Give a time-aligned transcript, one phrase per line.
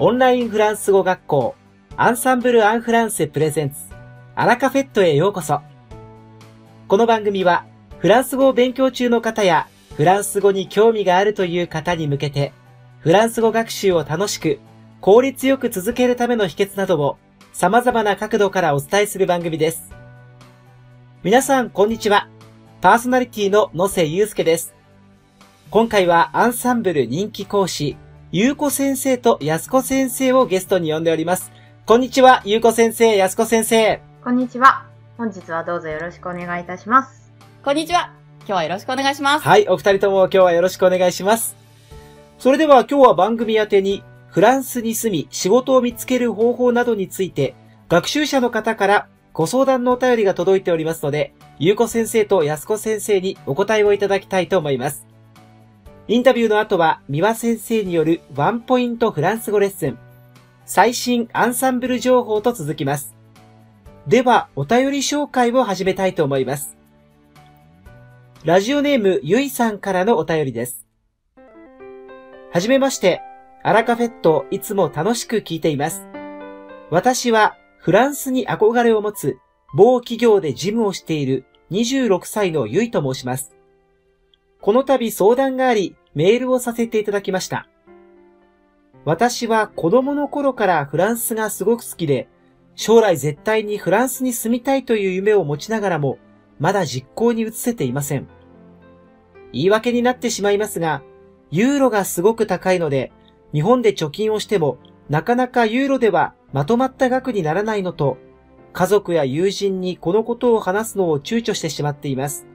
[0.00, 1.54] オンラインフランス語学校
[1.96, 3.76] アンサンブル・アン・フランセプレゼンツ
[4.34, 5.60] アラカフェットへようこそ。
[6.88, 7.64] この番組は
[7.98, 12.52] フランス語を勉強中の方やフランス語に興味があるという方に向けて
[12.98, 14.58] フランス語学習を楽しく
[15.00, 17.16] 効率よく続けるための秘訣などを
[17.52, 19.92] 様々な角度からお伝えする番組です。
[21.22, 22.28] 皆さん、こんにちは。
[22.80, 24.74] パーソナリティの野瀬祐介です。
[25.70, 27.96] 今回はアンサンブル人気講師、
[28.36, 31.52] ゆうこ先生とやすこ先生をゲストに呼んでおります。
[31.86, 34.00] こんにちは、ゆうこ先生、やすこ先生。
[34.24, 34.86] こんにちは。
[35.16, 37.32] 本日はどうぞよろしくお願いいたします。
[37.62, 38.12] こんにちは。
[38.40, 39.44] 今日はよろしくお願いします。
[39.44, 41.54] はい、お二人とも今日はよろしくお願いします。
[42.40, 47.54] それでは今日は番組宛てに、フランスに住み仕事を見つける方法などについて、
[47.88, 55.13] 学習者の方からご相談のお便りが届いておりますので、ゆうこ先生とやすこ先生にお答えをいただきたいと思います。
[56.06, 59.98] インタビューの後は、三輪先生によるワンポイントフランス語レッスン、
[60.66, 63.14] 最新アンサンブル情報と続きます。
[64.06, 66.76] では、お便り紹介を始めたいと思います。
[68.44, 70.84] ラジオネームゆいさんからのお便りです。
[72.52, 73.22] はじめまして、
[73.62, 76.06] アラカフェットいつも楽しく聞いています。
[76.90, 79.38] 私はフランスに憧れを持つ
[79.74, 83.56] 某企業で事務をしている26歳のゆいと申します。
[84.64, 87.68] この度相談があり、メールをさせていただきました。
[89.04, 92.30] 私は子供の頃からフランスがすごく好きで、
[92.74, 96.16] 将来絶対にフランスに住みたいという夢を持ちながらも、
[96.58, 98.26] まだ実行に移せていません。
[99.52, 101.02] 言い訳になってしまいますが、
[101.50, 103.12] ユーロがすごく高いので、
[103.52, 104.78] 日本で貯金をしても、
[105.10, 108.16] なかなかユーロではまとまった額にならないのと、
[108.72, 112.46] 家族や友人にこのことを話すのを躊躇してしまっています。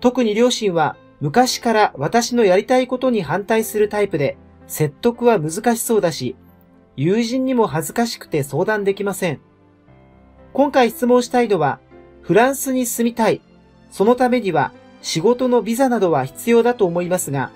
[0.00, 4.36] 特に両親は昔から私のやりたいことに反対するタイプで、
[4.66, 6.36] 説得は難しそうだし、
[6.96, 9.40] 友人にも恥ずかしくて相談できません。
[10.52, 11.80] 今回質問したいのは、
[12.22, 13.40] フランスに住みたい。
[13.90, 17.50] そのためには仕事のビザなどは必要だと思いますが、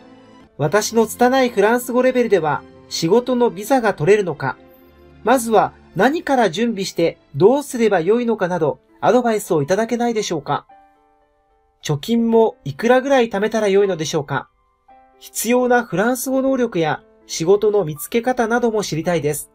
[0.56, 4.56] 私の拙いフランス語レベルでは仕事のビザが取れるのか、
[5.24, 10.66] まずは何から準備してどうすればよいのかなどアドバイスをいただけないでしょうか
[11.82, 14.48] 貯金もいくらぐらい貯めたらよいのでしょうか？
[15.18, 19.50] 必要なフランス語能力や仕事の見つけ方なども知りたいです。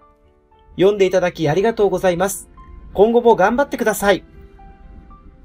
[0.75, 2.50] 読んでいただきありがとうございます。
[2.94, 4.24] 今後も頑張ってください。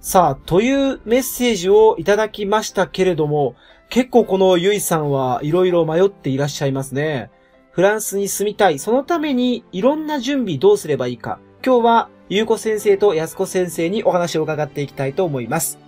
[0.01, 3.55] さあ、というメッセージをいただきましたけれども、
[3.91, 7.31] 結構このゆいさんはいろいろ迷っていらっしゃいますね。
[7.73, 8.79] フランスに住みたい。
[8.79, 11.39] そのためにいろんな準備どうすればいいか。
[11.65, 15.79] 今日はゆうこ先生とやすこ先生にお話を伺っていきたいと思います。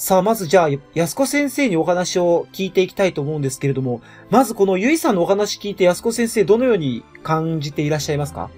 [0.00, 4.00] さあ、まずじゃあ、安子先生にお話を聞いていきたいと思うんですけれども、
[4.30, 8.48] まずこのゆいさんのお話聞いて安子先生どのように感じていらっしゃいますか？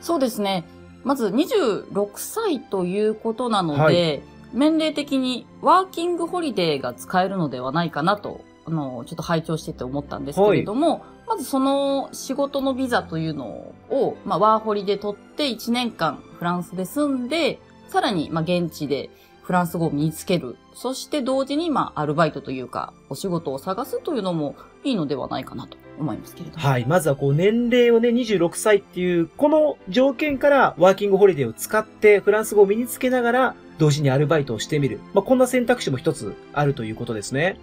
[0.00, 0.64] そうですね。
[1.02, 13.46] まず26歳ということなので、はい、年齢的にワーキングホリデーが使えるのではないかなと、あの、ちょっと拝聴してて思ったんですけれども、はい、まずその仕事のビザというの
[13.90, 17.58] を、まあ、ワーホリで取って1年間フランスで住んで、
[17.88, 19.10] さらに、まあ、現地で
[19.44, 20.56] フランス語を身につける。
[20.72, 26.62] そして同時に、まあ、アルバイトというか、お仕事を探すというのもいいのではないかなと思いますけれども。
[26.62, 26.86] はい。
[26.86, 34.98] まずはこう、年齢をね、26歳っていう、この条件からワーキングホリデーを使ってフランス語を身につけながら、同時にアルバイトをしてみる。
[35.12, 37.58] まあ、こんな選択肢も一つあるということですね。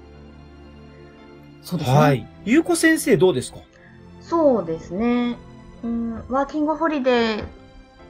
[1.63, 1.97] そうですね。
[1.97, 2.27] はい。
[2.45, 3.59] ゆうこ先生どうですか？
[4.21, 5.37] そうですね。
[5.83, 7.45] うん、ワーキングホリデー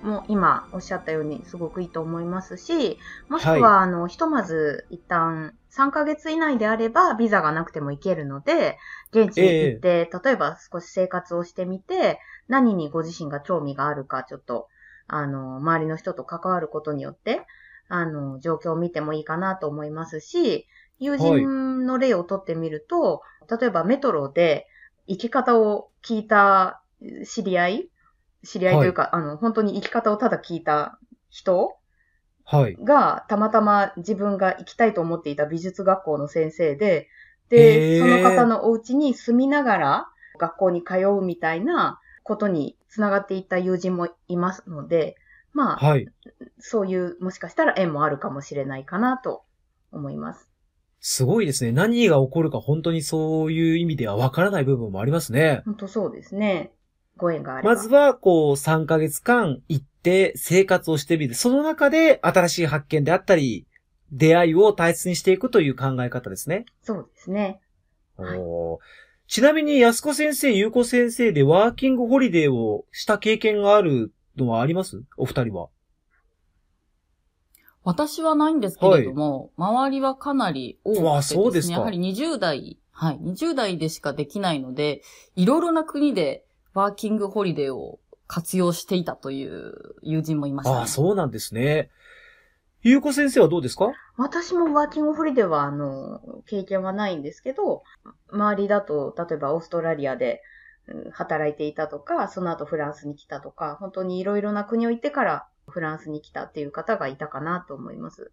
[0.04, 2.98] も今おっしゃったようにすごくいいと思いますし、
[3.30, 8.78] もしくは、はい、あの、ひとまず一旦3ヶ月以内であればビザがなくても行けるので、
[9.12, 14.68] 現地に行って、えー、例えば少し生活をしてみて、何にご自身が興味があるか、ちょっと、
[15.08, 17.46] あの、周りの人と関わることによって、
[17.88, 20.68] あの、状況を見てもいいかなと思いますし、
[21.00, 24.68] 友人の例をとってみると、はい、例えばメトロで
[25.08, 26.82] 生き方を聞いた
[27.26, 27.90] 知り合い
[28.44, 31.00] 知り合いというか、はい、あの、本当に生き方をただ聞いた
[31.30, 31.78] 人
[32.46, 32.76] はい。
[32.84, 37.08] が、たまたま自分が行きたいと思っていた美術学校の先生で、
[37.50, 40.08] で、その方のお家に住みながら
[40.40, 45.16] 学校に通うみたいなことにつながっていった友人もいますので、
[45.54, 46.08] まあ、はい、
[46.60, 49.44] そういう、もしかしたら縁もあるかもしれないかなと
[49.92, 50.50] 思います。
[51.00, 51.72] すごいですね。
[51.72, 55.62] 何が起こるか本当にそういう意味ではわからない部分もありますね。
[55.66, 56.72] 本当そうですね。
[57.18, 57.76] ご縁があれば。
[57.76, 61.36] まずは、こう、3ヶ月間行って生活をしてみる。
[61.36, 63.66] その中で新しい発見であったり、
[64.12, 66.66] 出会いを大切にしていくという考え方ですね。
[66.84, 67.62] そうですね。
[68.18, 68.80] お
[69.28, 75.04] ちなみに安子先生、優子先生でワーキングホリデーをした経験があるのはあります？
[75.16, 75.70] お二人は。
[77.86, 81.44] 私はないんですけれども、周りはかなり多くてですね。
[81.44, 85.02] そうですかやはり20代、はい、20代でしかできないので、
[85.38, 86.44] いろいろな国で
[86.74, 90.78] ワーキングホリデーを活用していたという友人もいました、ね。
[90.80, 91.90] ああ、そうなんですね。
[92.82, 93.92] 優子先生はどうですか？
[94.18, 97.84] 私もワーキングホリデーは、あの、経験はないんですけど、
[98.32, 100.52] 周りだと、例えばオーストラリアで、うん
[101.12, 108.32] 働いていたとか、その後フランスに来たとか、本当にいろいろな国を行ってからフランスに来たっていう方がいたかなと思います。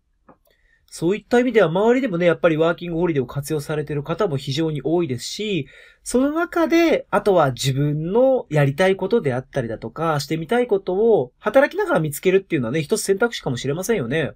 [0.90, 5.68] そういった意味では周りでもね、やっぱりワーキングホリデーを活用されている方も非常に多いですし、
[6.02, 14.32] その中で、あとは自分のやりたいことであったりだとか、してみたいことを働きながら見つけるっていうのはね、一つ選択肢かもしれませんよね。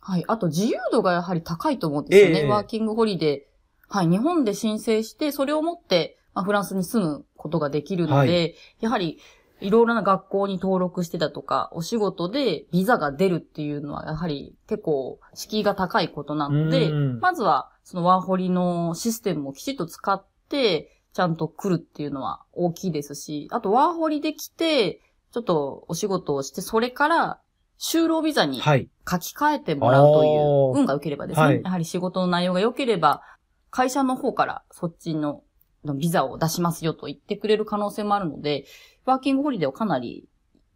[0.00, 0.24] はい。
[0.26, 2.40] あと自由度がやはり高いと思うんですよね。
[2.40, 3.96] ええワーキングホリデー。
[3.96, 4.08] はい。
[4.08, 9.20] 日本で申請して、それを持って、まあ、フランスに住むことができるので、はやはり、
[9.62, 25.00] いろいろな学校に登録してたとか、お仕事でビザが出るっていうのは、やはり結構敷居が高いことなのでうん、まずは、そのワーホリのシステムをきちっと使って、ちゃんと来るっていうのは大きいですし、あとワーホリで来て、
[25.32, 27.40] ちょっとお仕事をして、それから、
[27.78, 28.88] 就労ビザにはい。
[29.10, 30.28] 書き換えてもらうとい
[30.76, 31.62] う運が良ければですね、はい。
[31.62, 33.22] やはり仕事の内容が良ければ、
[33.70, 35.42] 会社の方からそっちの
[35.84, 38.64] のビザを出しますよと言ってくれる可能性もあるので、
[39.04, 40.28] ワーキングホリデーをかなり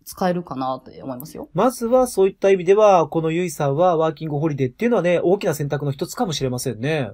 [0.04, 1.48] 使えるかなと思いますよ。
[1.54, 7.10] まずはそういった意味では、このゆいさんはワーキングホリデーっていうのはね、大きな選択の一つかもしれませんね。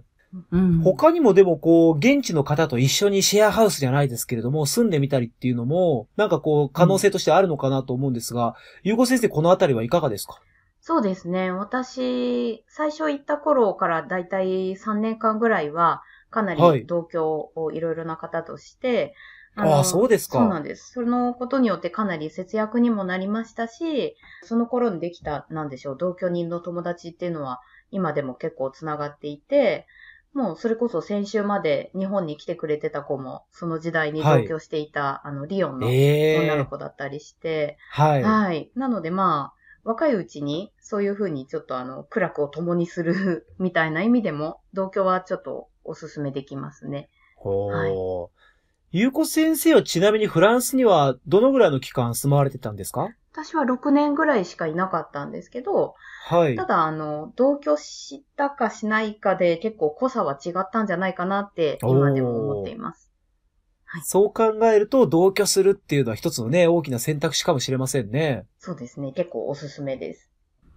[0.50, 0.80] うん。
[0.80, 10.40] 他にもでもこう、現地の方と一緒にシェアハウスじゃないですけれども、住んでみたりっていうのも、なんかこう、可能性としてあるのかなと思うんですが、ゆうご先生このあたりはいかがですか？
[10.80, 11.52] そうですね。
[11.52, 16.02] 私、最初行った頃からだいたい3年間ぐらいは、
[16.32, 17.24] かなはいり同居
[17.54, 19.14] をいろいろな方として、
[19.56, 20.92] ああそうですかそうなんです。
[20.92, 29.86] そのことによってかなり節約にもなりましたし、その頃にできた、なんでしょう、同居人の友達っていうのは、今でも結構つながっていて、
[30.32, 38.24] もうそれこそ先週まで日本に来てくれてた子も、その時代に同居していた、あの、リオンのええ女の子だったりして、はい。
[38.24, 38.70] はい。
[38.74, 47.08] なのでまあ、若いうちにそういうふうにちょっとあの、苦楽を共にする みたいな意味でも、同居はちょっとおすすめできますね。
[47.36, 47.70] ほう。
[47.70, 47.92] はい
[48.94, 53.08] ゆうこ先生はちなみにフランスにはどのぐらいの期間住まわれてたんですか？
[53.32, 55.94] 私は6年ぐらいしかいなかったんですけど、
[56.28, 56.66] はいた。
[56.66, 63.10] だあの、同居したかしないかで結構濃さは違ったんじゃないかなって今でも思っています。
[64.04, 68.44] そう考えると同居するっていうのは一つのね、大きな選択肢かもしれませんね。
[68.58, 69.12] そうですね。
[69.12, 70.30] 結構おすすめです。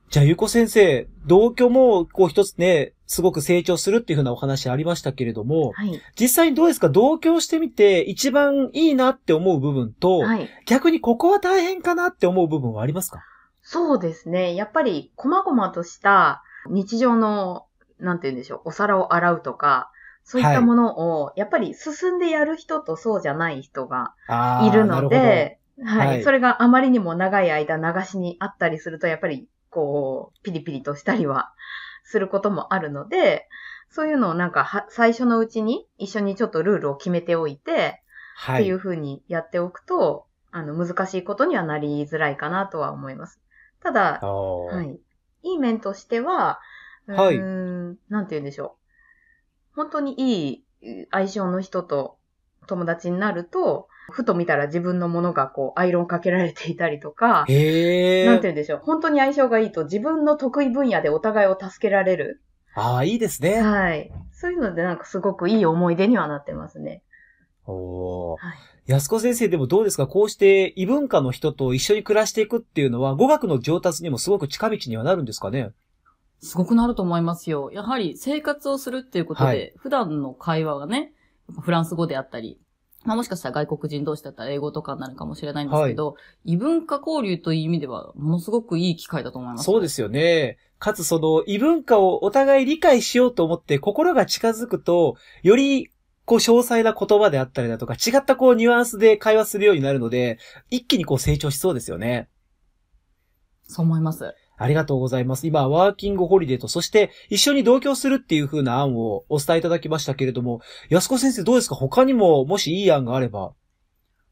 [0.10, 6.02] じゃあ、ゆうこ先生、同居も、こう一つね、すごく成長するっていうふうなお話ありましたけれども、はい。
[6.19, 6.90] 実際にどうですか？
[6.90, 10.50] 同居してみて、一番いいなって思う部分と、はい。
[10.66, 13.24] 逆にここは大変かなって思う部分はありますか？
[13.62, 14.56] そうですね。
[14.56, 17.66] やっぱり、細々とした日常の、
[18.00, 19.92] なんて言うんでしょう、お皿を洗うとか、
[20.24, 24.13] そういったものを、やっぱり進んでやる人とそうじゃない人が
[24.63, 31.52] いるので、はい、はいそれがあまりにも長い間流しにあったりすると、やっぱり、こう、ピリピリとしたりは
[32.06, 33.50] することもあるので、
[33.90, 38.02] そういうのをなんかは、最初のうちに一緒にちょっとルールを決めておいて、
[38.35, 38.78] はっていうい。
[38.78, 43.42] 風にやっておくと、あの、難しいことにはなりづらいかなとは思います。
[43.81, 45.00] ただ、はい。
[45.44, 46.59] いい面としては、
[47.07, 48.78] はいん、なんて言うんでしょ
[49.74, 49.76] う。
[49.76, 52.18] 本当にいい相性の人と
[52.68, 57.28] 友達になると、ふと見たら自分のものがこう、アイロンかけられていたりとか。
[57.28, 58.81] なんて言うんでしょう。
[58.83, 62.42] 本当に相性がいいと自分の得意分野でお互いを助けられる。
[62.76, 63.62] ああ、いいですね。
[63.62, 64.12] はい。
[64.31, 67.04] そういうのでなんかすごくいい思い出にはなってますね。
[67.66, 68.57] おーはい。
[68.92, 70.06] 安子先生でもどうですか？
[70.06, 75.71] こうして異文化の人と一緒に暮らしていくっていうのは語学の上達にもすごく近道にはなるんですかね？
[76.42, 77.71] すごくなると思いますよ。
[77.74, 81.14] やはり生活をするっていうことで、はい普段の会話がね、
[81.62, 82.59] フランス語であったり、
[83.06, 89.64] まあもしかしたら外国人同士だったら英語とかになるかもしれないんですけど、異文化交流という意味では、ものすごくいい機会だと思います。
[89.64, 90.57] そうですよね。
[90.80, 95.90] かつその異文化をお互い理解しようと思って心が近づくと、より
[96.26, 102.28] こう詳細な言葉であったりだとか違ったこうニュアンスで会話するようになるので、一気にこう成長しそうですよね。
[103.68, 104.33] そう思います。
[104.57, 105.47] ありがとうございます。
[105.47, 111.76] 今、ワーキングホリデーと、そして一緒に同居するっていう風な案をお伝えいただきましたけれども、安子先生どうですか？
[111.76, 113.54] 他にももしいい案があれば。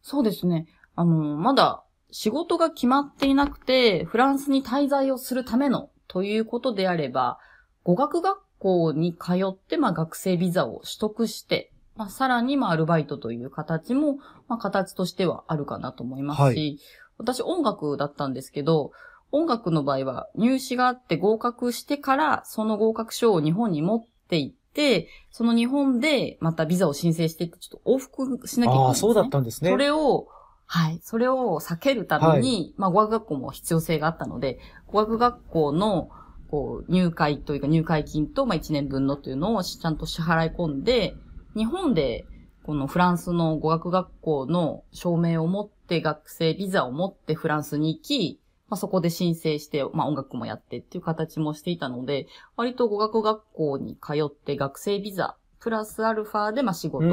[0.01, 0.67] そうですね。
[0.95, 7.39] あの、まだ仕事が決まっていなくて、フランスに滞在をするためのということであれば、
[7.83, 16.79] 語学学校に通って、まあ学生ビザを取得して、まあ、さらに、まあ、アルバイトという形も、まあ、形としてはあるかなと思いますし、はい
[17.19, 18.91] 私音楽だったんですけど、
[19.33, 28.95] 音楽の場合は入試があって合格してから、その合格書を日本に持って行って、その日本でまたビザを申請してって、ちょっと往復しなきゃいけないんああ。
[28.95, 29.71] そうだったんですね。
[29.71, 30.27] それを、
[30.67, 36.11] はい、それを避けるために、まあ語学学校も必要性があったので、語学学校の
[36.51, 41.15] こう入会というか入会金と、まあ1年分のというのをちゃんと支払い込んで、
[41.55, 42.27] 日本で
[42.63, 48.39] このフランスの語学学校の証明を持って学生ビザを持ってフランスに行き、
[48.73, 52.25] まあ、そこで申請して、まあ、音楽もやってっていう形もしていたので、
[52.57, 57.05] 割と語学学校に通って学生ビザ、プラスアルファでまあ仕う事、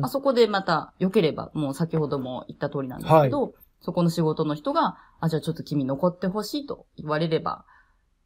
[0.00, 7.66] まあ、そこでまた良ければ、もう先ほども言った通りなんですけど、そこの仕事の人が、あ、じゃあちょっと君残ってほしいと言われれば、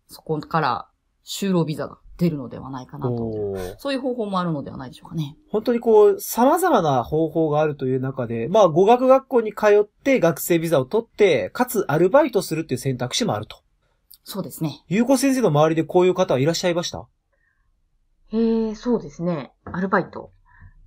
[0.07, 0.89] そこから
[1.25, 3.33] 就労ビザが出るのではないかなと。
[3.79, 5.37] そういう方法もあるのではないでしょうかね。
[5.51, 13.59] 本当にこう、様々な方法があるという中で、まあ、語学学校に通って学生ビザを取って、かつアルバイトするっていう選択肢もあると。
[14.25, 14.85] そうですね。
[14.89, 17.07] ゆうこ先生の周りでこういう方はいらっしゃいました？
[18.31, 19.53] へえ、そうですね。
[19.65, 20.33] アルバイト。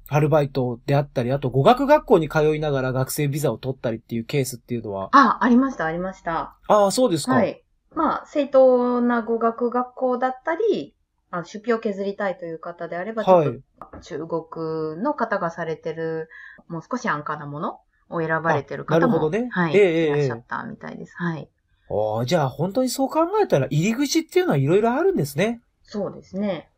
[0.09, 6.57] アルバイトであったり、あと語学学校に通いながら学生ビザを取ったりっていうケースっていうのは、あ、ありました、ありました。
[6.67, 7.35] ああ、そうですか。
[7.35, 7.63] はい。
[7.95, 10.95] まあ、正当な語学学校だったり、
[11.31, 13.61] あ出費を削りたいという方であれば、ちょっはい。
[13.93, 16.29] と中国の方がされてる、
[16.67, 21.13] もう少し安価なものを選ばれてる方も、あなるほどねはい、ええええいらっしゃったみたいです。
[21.17, 21.49] はい。
[21.89, 25.61] ああ、じゃあ本当にそう考えたら入り口っていうのはいろいろあるんですね。
[25.83, 26.69] そうですね。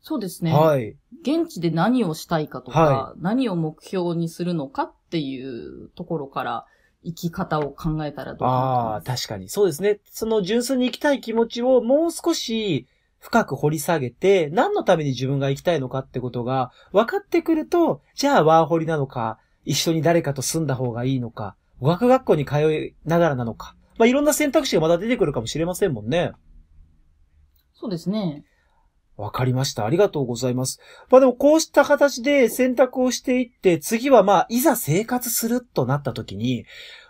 [0.00, 0.52] そうですね。
[0.52, 0.96] はい。
[1.22, 6.66] 現地で何をしたいかとか、は何を目標にするのかっていうところから、
[7.04, 8.46] 生き方を考えたらどうか？
[8.48, 9.02] ああ。
[9.02, 9.48] 確かに。
[9.48, 10.00] そうですね。
[10.10, 12.86] その純粋に行きたい気持ちをもう少し
[13.20, 23.74] 深く掘り下げて、何のために自分が行きたいのかってことが分かってくると、じゃあワーホリなのか、一緒に誰かと住んだ方がいいのか、語学学校に通いながらなのか。
[23.98, 26.32] まあ、いろんな選択肢がまた出てくるかもしれませんもんね。
[27.74, 28.44] そうですね。
[29.16, 29.84] わかりました。
[29.84, 30.80] ありがとうございます。
[31.10, 36.64] まあでもこうした形で選択をしていって、次はまあ、いざ生活するとなった時に、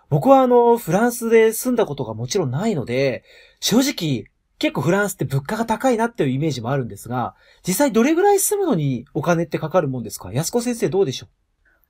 [0.09, 3.25] 僕はあの、フランスで住んだことがもちろんないので、
[3.61, 4.25] 正直、
[4.59, 7.35] 結構フランスって物価が高いなっていうイメージもあるんですが、
[7.67, 10.33] 実際どれぐらい住むのにお金ってかかるもんですか？
[10.33, 11.27] 安子先生どうでしょ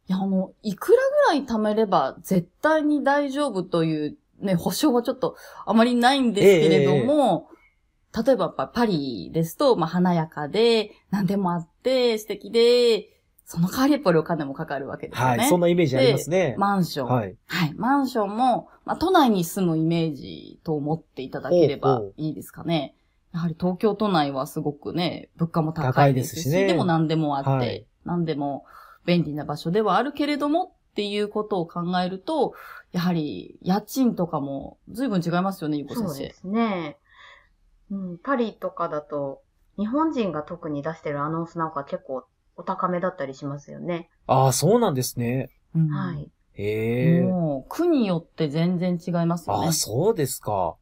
[0.08, 7.48] いや、あの、いくらぐらい貯めれば絶対に大丈夫というね、保証はちょっとあまりないんですけれども、
[8.16, 15.38] 例えばやっぱパリですと、まあ華やかで、何でもあって、素敵で、その代わりやっぱりお金もかかるわけうですよね。
[15.38, 16.54] はい、そんなイメージありますね。
[16.58, 17.06] マンション。
[17.06, 17.36] はい。
[17.46, 17.74] はい。
[17.74, 22.94] マンションも、まあ、都内に住むイメージと思っていただければいいですかね。
[23.32, 28.64] やはり東京都内はすごくね、物価も高高いいですし、ですしねでも何でもあって、はい何でも
[29.04, 32.54] 便利な場所ではあるけれどもっていうことを考えると、
[32.92, 36.08] やはり家賃とかも随分違いますよね、ゆうこ先生。
[36.08, 36.96] そうですね。
[37.90, 39.42] うん、パリとかだと、
[39.78, 42.24] 日本人が特に出してるアナウンスなんか結構
[42.56, 44.10] お高めだったりしますよね。
[44.26, 45.50] ああ、そうなんですね。
[45.74, 46.30] うんはい。
[46.58, 47.22] へえ。
[47.22, 49.72] もう、区によって全然違いますよねああ、。
[49.72, 50.76] そうですか。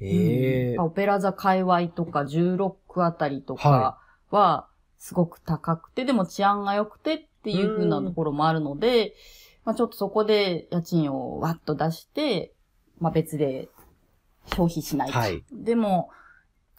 [0.00, 3.98] ええうんオペラ座界隈とか16区あたりとか
[4.30, 4.66] は
[4.98, 9.14] すごく高くて、でも治安が良くてっていう風なところもあるので、
[9.64, 12.54] まあちょっとそこで家賃をわっと出して、
[12.98, 13.68] まあ別で
[14.46, 15.18] 消費しないと。
[15.18, 16.10] はいでも、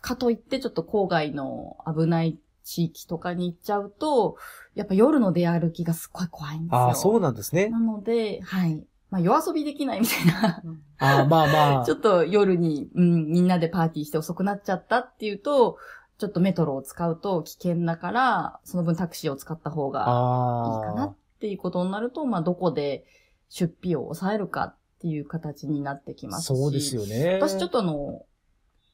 [0.01, 4.37] かといってちょっと郊外の危ない地域とかに行っちゃうと、
[4.75, 6.77] やっぱ夜の出歩きがすっごい怖いんですよ。
[6.77, 7.69] ああ、そうなんですね。
[7.69, 8.83] なので、はい。
[9.09, 11.83] まあ夜遊びできないみたいなうんああ、まあまあ。
[11.85, 15.77] ちょっと夜に、うん、みんなでパーティーして遅くなっちゃったっていうと、
[16.17, 20.05] ちょっとメトロを使うと危険だから、その分タクシーを使った方がいい
[20.87, 21.15] かなっ。
[21.41, 23.03] ていうことになると、まあどこで
[23.49, 26.47] 出費を抑えるかっていう形になってきますし。
[26.47, 27.39] そうですよね。
[27.41, 28.25] 私ちょっとあの、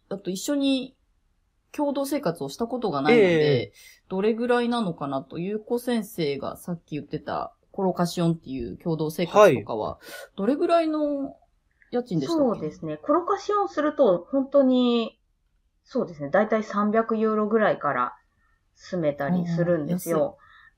[0.10, 0.96] あと一緒に
[1.72, 3.72] 共同生活をしたことがないので、え
[4.10, 10.00] どれぐらいなのかなと、ゆうこ先生がさっき言ってたコロカシオンっていう共同生活とかは、
[10.36, 11.38] どれぐらいの
[11.92, 12.52] 家賃でしたっけ？
[12.52, 12.98] そうですね。
[12.98, 15.20] コロカシオンすると、本当に、
[15.84, 16.30] そうですね。
[16.30, 18.16] だいたい300ユーロぐらいから
[18.76, 20.38] 住めたりするんですよ。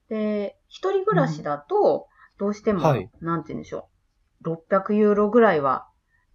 [0.10, 3.89] で、一人暮らしだと、どうしても、はいなんて言うんでしょ
[4.41, 4.50] う。
[4.50, 5.88] 600ユーロぐらいは。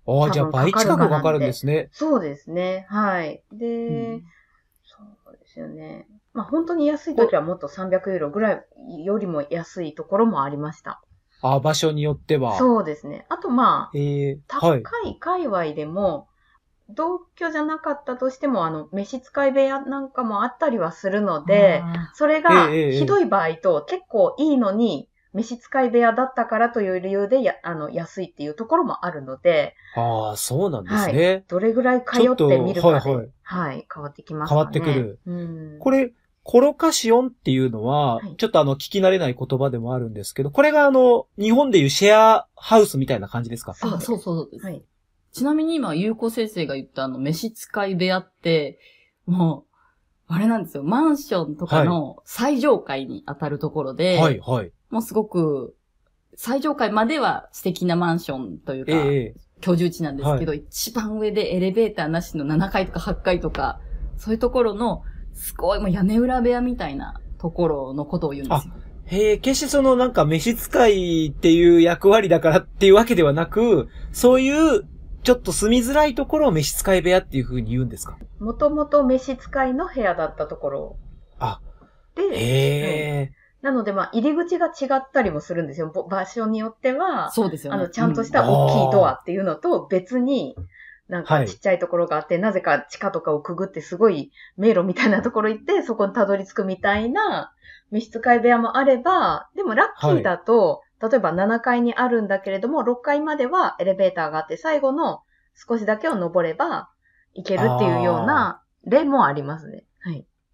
[0.06, 1.88] ああ、じゃあ倍近くかかるんですね。
[1.92, 2.86] そうですね。
[2.90, 3.42] はい。
[3.52, 4.22] で、うん
[5.54, 6.06] ですよね。
[6.32, 8.64] まあ本当に安い時はもっと300ユーロぐら
[8.98, 11.00] いよりも安いところもありました。
[11.42, 12.58] ああ、場所によっては。
[12.58, 13.24] そうですね。
[13.28, 15.18] あとまあ、ええ高はいい。
[15.20, 16.28] 界隈でも、
[16.90, 31.44] 同居じゃなかったとしても、あの、召使い部屋なんかもあったりはするので、あそれがひどい場合と結構いいのに、召使い部屋だったからという理由でや、あの、安いっていうところもあるので、ああ、そうなんですね。
[31.48, 34.58] どれぐらい通ってみるかで、ちょっとはいはい、変わってきますかね。
[34.58, 35.18] 変わってくる。
[35.26, 35.32] う
[35.76, 35.78] ん。
[35.80, 36.12] これ、
[36.44, 43.74] コロカシオンっていうのは、はいちょっとあの、聞き慣れない言葉でもあるんですけど、これがあの、日本でいうシェアハウスみたいな感じですか？
[43.80, 44.64] あ、そうそうです。
[44.64, 44.84] はい。
[45.32, 48.78] ちなみに今、ゆうこ先生が言ったあの、飯使い部屋って、
[49.26, 49.74] もう、
[50.26, 50.82] あれなんですよ。
[50.84, 54.72] マンションとかの最上階に当たるところで、はい、はい。
[54.94, 55.74] もうすごく、
[56.36, 63.80] 最上階までは素敵なマンションというか、ええ居住地なんですけど、一番上でエレベーターなしの7階とか8階とか、
[64.18, 68.74] そういうところの、すごいもう屋根裏部屋みたいなところのことを言うんですよ。
[69.06, 74.84] へえ、決してそのなんか召使いっていう役割だからっていうわけではなく、そういう、
[75.22, 78.18] ちょっと住みづらいところを召使い部屋っていう風に言うんですか？
[78.38, 80.96] もともと召使いの部屋だったところ
[81.38, 81.60] あ、
[82.14, 83.32] で、へえ、
[83.64, 85.88] なので、まあ、入り口が違ったりもするんですよ。
[85.88, 87.78] ぼ場所によっては、そうですよね。
[87.78, 90.54] あの、ちゃんとしうた大きいドアっていうのと別に、
[91.08, 97.54] なんはいかちっちゃいところがあって、なぜか地下とかをくぐってすごい迷路みたいなところ行って、そこにたどり着くみたいな
[97.90, 105.22] 召使い部屋もあれば、でもラッキーだと、例えば7階にあるんだけれども、6階まではエレベーターがあって、最後の
[105.54, 106.90] 少しだけを登れば
[107.32, 109.84] 行けるっていうような例もありますね。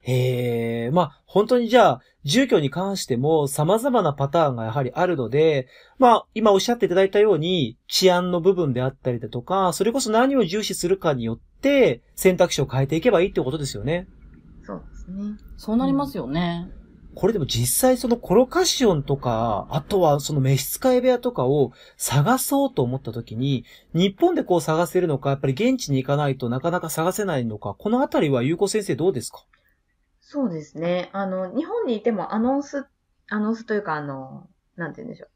[0.04, 0.14] はい。
[0.14, 14.06] へえ、まあ、本当にじゃあ、住居に関しても様々なパターンがやはりあるので、まあ、今おっしゃっていただいたように、治安の部分であったりだとか、それこそ何を重視するかによって、選択肢を変えていけばいいってことですよね。
[14.62, 15.38] そうですね。
[15.56, 16.70] そうなりますよね。
[17.14, 23.64] これでも実際そのコロカシオンとか、あとはその召使い部屋とかを探そうと思った時に、
[23.94, 29.44] 日本でこう探せるのか、やっぱり現地に行かないとなかなか探せないのか、このあたりはゆうこ先生どうですか？
[30.32, 31.10] そうですね。
[31.12, 32.86] あの、日本にいてもアナウンス、
[33.30, 35.26] アナウンスというか、あの、なんて言うんでしょ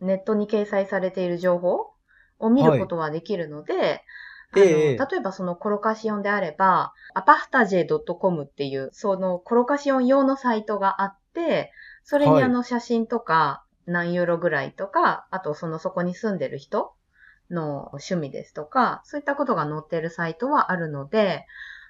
[0.00, 0.06] う。
[0.06, 1.90] ネットに掲載されている情報
[2.38, 4.02] を見ることはできるので、はい
[4.52, 16.94] あのええ例えばそのコロカシオンであれば、アパフタジェ .com っていう、そのコロカシオン用のサイトがあって、それはいにあの写真とか何ユーロぐらいとか、あとそのそこに住んでる人
[17.50, 21.44] の趣味ですとか、そういったことが載ってるサイトはあるので、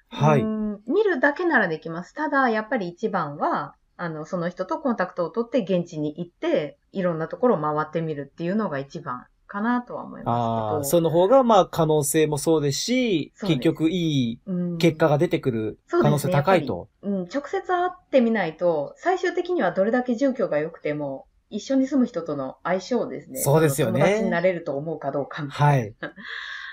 [0.09, 0.41] はい。
[0.41, 2.13] うん見るだけならできます。
[2.13, 10.83] ただ、やっぱり一番は、あの、その人とコンタクトを取って現地に行って、いろんなところを回ってみるっていうのが一番かなとは思いますけど。
[10.83, 16.89] その方がまあ可能性もそうですし、す結局いいうん結果が出てくる可能性高いと。
[17.01, 23.39] うん、直接会ってみないと、最終的にはどれだけ住居が良くても、一緒に住む人との相性ですね。
[23.39, 25.95] そうですよね友達になれると思うかどうかみたはい。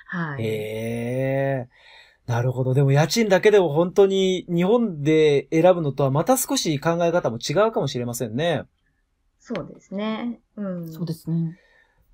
[0.06, 0.42] はい。
[0.44, 1.68] ええ
[2.26, 2.72] なるほど。
[2.72, 8.64] でも家賃だけでも本当に日本で選ぶのとはまた少し考え方も違うかもしれませんね。
[9.40, 10.40] そうですね。
[10.56, 10.90] うん。
[10.90, 11.58] そうですね。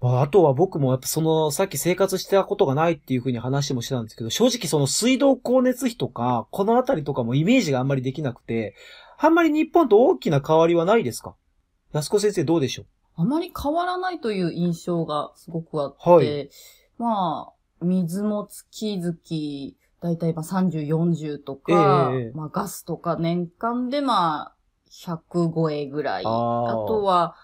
[0.01, 8.75] まあ、あとは僕もやっぱその、さっき生活したことがないっていうふうに話もしてたんですけど、正直その水道光熱費とか、このあたりとかもイメージがあんまりできなくて、
[9.19, 11.37] あんまり日本と大きな変わりはないですか？
[11.93, 16.51] 安子先生どうでしょあまり変わらないという印象がすごくあって、はい
[16.97, 19.15] まあ、水も月々、
[20.01, 24.55] だいたいまあ30、40とか、ええまあガスとか年間でまあ、
[24.91, 26.25] 100超えぐらい。
[26.25, 27.37] あとは、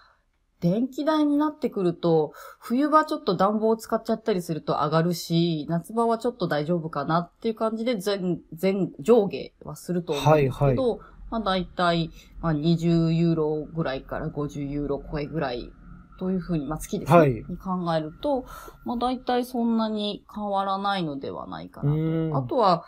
[0.59, 12.09] 電気代になってくると、冬場ちょっと暖房を使っちゃったりすると上がるし、夏場はちょっと大丈夫かなっていう感じで全、全、上下はすると思うんですけど、まあ大体、
[12.41, 15.71] まあ20ユーロぐらいから50ユーロ超えぐらい
[16.17, 17.17] というふうに、まあ月ですね。
[17.17, 18.45] はいに考えると、
[18.85, 22.37] まあ大体そんなに変わらないのではないかうなと。
[22.37, 22.85] あとは、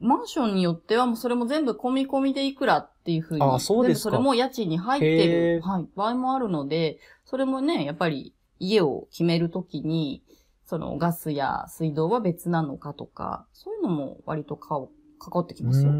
[0.00, 3.42] マンションによってはもうそれも全部込み込みでいくらっていうふうに。
[3.42, 10.22] あそうですそれも家賃に入ってる、はい、場合もあるので、それもね、やっぱり家を決めるときに、
[10.64, 14.80] そのガスや水道は別なのかとか、そういうのも割とか
[15.18, 15.92] かかってきうますよ。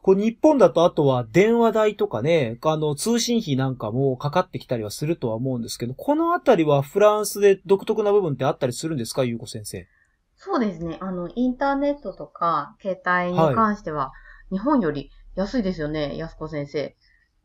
[0.00, 9.86] こう日本だとあとは電話代とかね、あの通信費なんかもかかってきたりはするとは思うんですけど、このあたりはフランスで独特な部分ってあったりするんですか、ゆうこ先生？
[10.36, 10.98] そうですね。
[11.00, 14.12] あの、インターネットとか、携帯に関しては、
[14.50, 16.96] 日本より安いですよね、安子先生。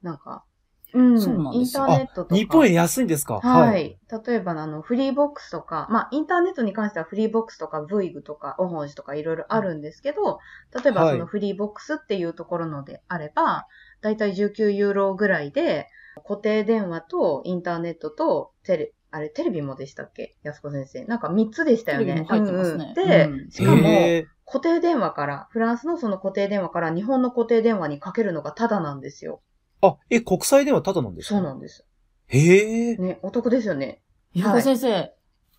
[0.03, 0.45] なんか、
[0.93, 1.21] うん。
[1.21, 2.35] そうなんですよインターネットとか。
[2.35, 3.39] 日本より安いんですか？
[3.39, 3.97] はい。。
[4.25, 10.39] 例えば、あの、フリーボックスとか、まあ、インターネットに関してはフリーボックスとか、ブイグとか、オホンジとかいろいろあるんですけど、
[10.83, 13.67] 例えばはいそのフリーボックスっていうところのであれば、
[14.01, 15.87] だいたい19ユーロぐらいで、
[16.27, 20.35] 固定電話とインターネットとテレ、あれ、テレビもでしたっけ？
[20.43, 21.05] 安子先生。
[21.05, 22.05] なんか3つでしたよね。
[22.05, 29.41] テレビも入ってますねうんうんで、うんしかも、へ固定電話から、フランスのその固定電話から日本の固定電話にかけるのがタダなんですよ。
[29.83, 31.35] ーあ、え、国際電話ただなんですか？
[31.35, 31.85] そうなんです。
[32.27, 32.97] へえ。
[32.97, 34.01] ね、お得ですよね。
[34.33, 35.11] ゆうこ先生、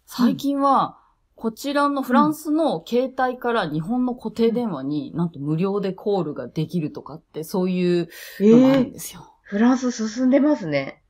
[0.06, 0.98] 最近は、
[1.36, 8.08] こちらのフランスの携帯から日本の固定電話になんと無料でコールができるとかって、そういう
[8.40, 9.34] えのがあるんー、ですよ。
[9.42, 11.02] フランス進んでますね。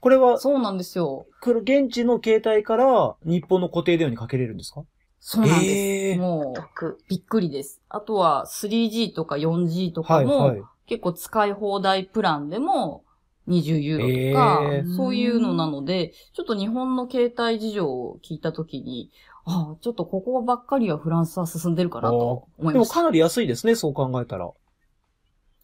[0.00, 1.26] これは、そうなんですよ。
[1.40, 4.84] これ現地の携帯から日本の固定電話にかけれるんですか？
[5.28, 5.72] そうなんです。
[5.72, 6.98] えーもう、得。
[7.08, 7.82] びっくりです。
[7.88, 10.62] あとは 3G とか 4G とはい、かも、はい。
[10.86, 13.02] 結構使い放題プランでも
[13.48, 19.10] 20ユーロとか、えーそういうのなので、ちょっと日本の携帯事情を聞いたときに、
[19.44, 22.72] ああ、ちょっとここばっかりはフランスは進んでるかなと思いました。
[22.74, 24.48] でもかなり安いですね、そう考えたら。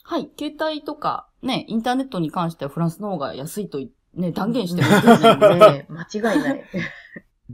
[0.03, 3.79] はい、携帯とかね、インターネットに関してはフランスの方が安いと
[4.15, 5.59] ね、断言してますよね。
[5.59, 6.65] ね、 間違いない。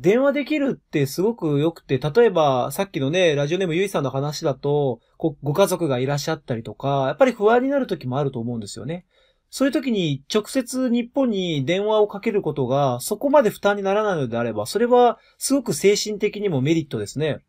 [0.01, 9.07] 電話できるってすごく良くて、例えばさっきのね、ラジオネームゆいさんの話だと、こご家族がいらっしゃったりとか、やっぱり不安になる時もあると思うんですよね。
[9.51, 17.41] そういう時に直接日本に電話をかけることがそこまで負担にならないのであれば、それはすごく精神的にもメリットですね。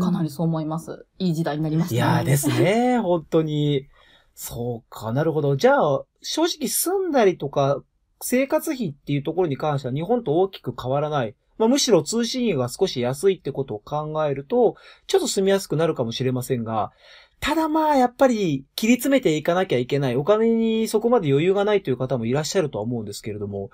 [0.00, 1.06] かなりそう思います。
[1.18, 1.96] いい時代になりましたね。
[1.96, 3.86] いやーですね、 本当に。
[4.34, 5.56] そうか、なるほど。
[5.56, 7.82] じゃあ、正直住んだりとか、
[8.20, 11.36] 生活費っていうところに関しては日本と大きく変わらない。
[11.58, 16.90] まあ、むしろ通信費が少し安いってことを考えると、ちょっと住みやすくなるかもしれませんが、
[17.40, 20.16] ただまあ、やっぱり切り詰めていかなきゃいけない。
[20.16, 23.70] お金にそこまで余裕がないという方もいらっしゃるとは思うんですけれども、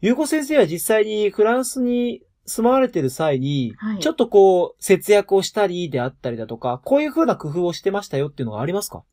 [0.00, 9.04] ゆうこ先生は実際にフランスに住まわれてる際に、はいちょっとこう、節約をしたりであったりだとか、こういう風な工夫をしてましたよっていうのがありますか？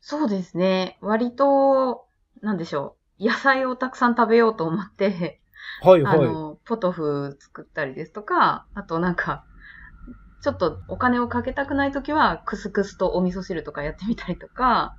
[0.00, 0.96] そうですね。
[1.00, 2.06] 割と、
[2.40, 3.26] なんでしょう。
[3.26, 5.40] 野菜をたくさん食べようと思って、
[5.82, 6.18] はいはい。
[6.20, 9.44] あの、ポトフ作ったりですとか、あとなんか、
[10.40, 14.94] ちょっとお金をかけたくないときは、クスクスとお味噌汁とかやってみたりとか、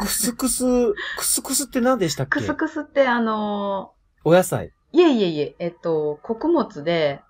[0.00, 2.30] クスクス、クスクスって何でしたっけ？
[2.30, 3.92] クスクスってあの、
[4.24, 4.72] お野菜。
[4.92, 7.20] いえいえいえ、えっと、穀物で、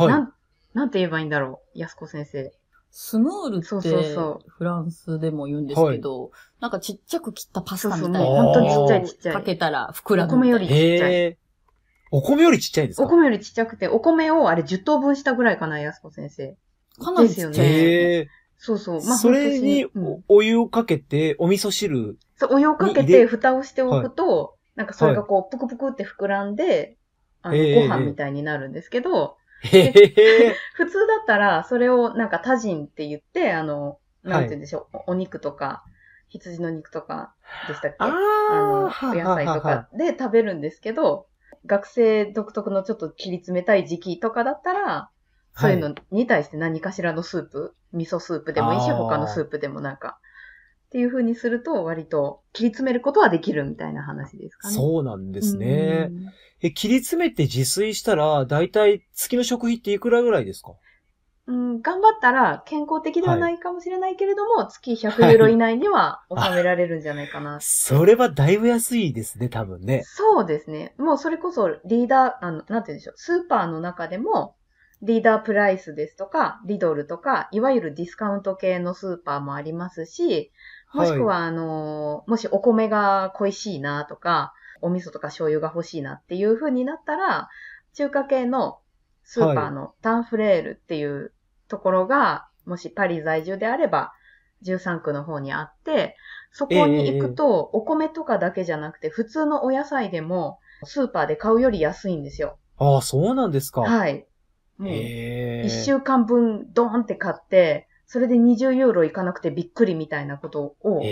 [0.00, 0.22] なはい。
[0.22, 0.32] ん、
[0.72, 2.50] なんて言えばいいんだろう、安子先生。
[2.90, 10.66] スムールってそうそうそうフランスでも言うんですけど、なんかちっちゃく切ったパスタみたいなそうそうもう本当にちっちゃいちっちゃいかけたら膨らむお米より。
[10.66, 11.38] ちっちゃい。
[12.12, 13.04] お米よりちっちゃいんですか？
[13.04, 16.56] お米よりちっちゃくて、お米をあれ10等分したぐらいかな、安子先生。
[17.00, 17.92] かなりちっちゃいですね。
[17.94, 18.28] へえ。
[18.58, 19.02] そうそう。
[19.02, 19.86] それに
[20.28, 22.18] おお湯をかけて、お味噌汁。
[22.36, 26.98] そう、お湯をかけて蓋をしておくと、なんかそれがこう、ぷくぷくって膨らんで、
[27.42, 29.36] あの、ええご飯みたいになるんですけど。
[30.74, 35.84] 普通だったら、それをなんかタジンって言って、あの、なんて言うんでしょう、おお肉とか、
[36.28, 37.96] 羊の肉とかでしたっけ？
[37.98, 38.06] あ
[38.46, 41.26] あの、おー野菜とかで食べるんですけど、
[41.66, 45.10] 学生独特のちょっと切り詰めたい時期とかだったら、
[45.54, 50.18] そういうのに対して何かしらのスープ、味噌スープでもいいし、他のスープでもなんか、
[50.86, 54.76] っていう風にすると割と切り詰めることはできるみたいな話ですかね。
[54.76, 56.12] そうなんですね。
[56.14, 56.32] うん
[56.64, 60.74] え、切り詰めて自炊したら、だいたい月の食費っていくらぐらいですか？
[61.52, 67.58] うん、頑張ったら健康的ではないかもしれないけれども、月100ユーロ以内には収められるんじゃないかな。
[67.60, 70.02] それはだいぶ安いですね、多分ね。
[70.04, 70.94] そうですね。
[70.96, 73.14] もうそれこそリーダー、あの、なんて言うんでしょう。
[73.16, 74.56] スーパーの中でも、
[75.02, 80.52] リーダープライスですとか、リドルとか、いわゆるディスカウント系のスーパーもありますし、
[80.94, 87.50] もしくは、あの、もしお米が恋しいなとか、お味噌とか醤油が欲しいなっていう風になったら、
[87.92, 88.78] 中華系の
[89.24, 91.32] スーパーのタンフレールっていう
[91.72, 94.12] ところが、もしパリ在住であれば、
[94.60, 96.16] 13区の方にあって、
[96.52, 102.58] そこに行くと、お米とかだけじゃなくて、普通のお野菜でも、スーパーで買うより安いんですよ。
[102.76, 103.80] ああ、そうなんですか。
[103.80, 104.26] はい。
[104.76, 105.66] もう、へえ。
[105.66, 111.02] 1週間分ドーンって買って、それで20ユーロいかなくてびっくりみたいなことを。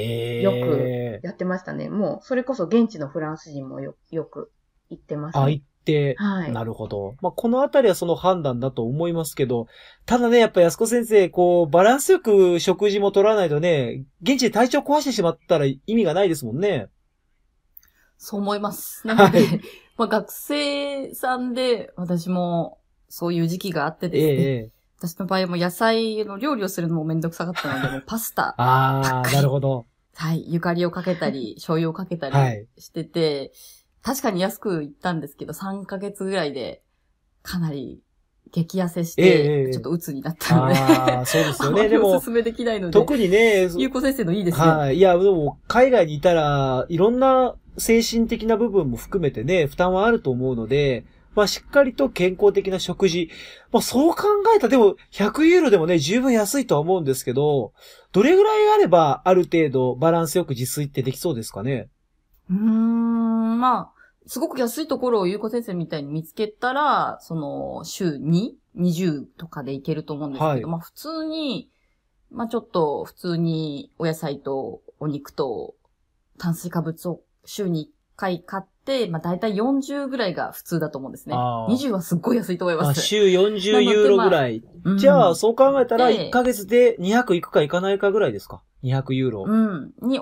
[0.42, 1.88] よくやってましたね。
[1.88, 4.53] もう、それこそ現地のフランス人もよよく
[4.90, 5.53] 言ってます、あ、ね。
[5.53, 6.53] 行って、はい。
[6.53, 7.14] なるほど。
[7.21, 9.66] まあ、このあたりはその判断だと思いますけど、
[10.07, 16.88] ただね、やっぱ安子先生、こう、バランスよく食事も取らないとね、現地で体調壊してしまったら意味がないですもんね。
[18.19, 19.05] そう思います。
[19.09, 19.61] なので、はい
[20.01, 22.79] まあ学生さんで私も
[23.11, 24.71] そういう時期があってえですね、えええ。
[24.99, 29.85] 私の場合も野菜の料理をするのもめんどくさかったので、 もうパスタ、ああ、なるほど。
[30.14, 33.53] はい、ゆかりをかけたり、醤油をかけたはいりしてて、
[34.03, 36.83] 確かに安く行ったんですけど、3ヶ月ぐらいで
[37.43, 38.01] かなり
[38.53, 41.89] 激痩せしええええて、ちょっと鬱になったので、ああ、そうですよね。
[41.91, 44.65] でもおす、すめできないので、特にね、ゆうこ先生のいいですね。
[44.65, 44.97] はい。
[44.97, 51.05] いや、でも、海外にいたら、いろんな精神的な部分も含めてね、負担はあると思うので、
[51.37, 53.31] まあ、しっかりと健康的な食事。
[53.71, 54.25] まあ、そう考
[54.57, 57.73] えたら、でも、100ユーロでもね、十分安いとは思うんですけど、
[58.13, 61.89] どれぐらいあれば、ある程度、バランスよく自炊ってできそうですかね？
[62.51, 71.71] うーん、まあ、すごく安いところをゆうこ先生みたいに見つけたら、その、週2、20とかでいけると思うんですけど、はいまあ普通に、
[72.31, 75.75] まあちょっと普通にお野菜とお肉と
[76.39, 81.35] 炭水化物を週に1回買って、まあ大体40ぐらいが普通だと思うんですね。
[81.35, 83.01] あー20はすっごい安いと思いまあす。
[83.03, 84.63] 週40ユーロぐらい。
[84.85, 89.45] うんじゃあ、そう考えたら、で1ヶ月で200いくかいかないかぐらいですか ?200 ユーロ。
[89.47, 89.93] うん。
[90.03, 90.21] に、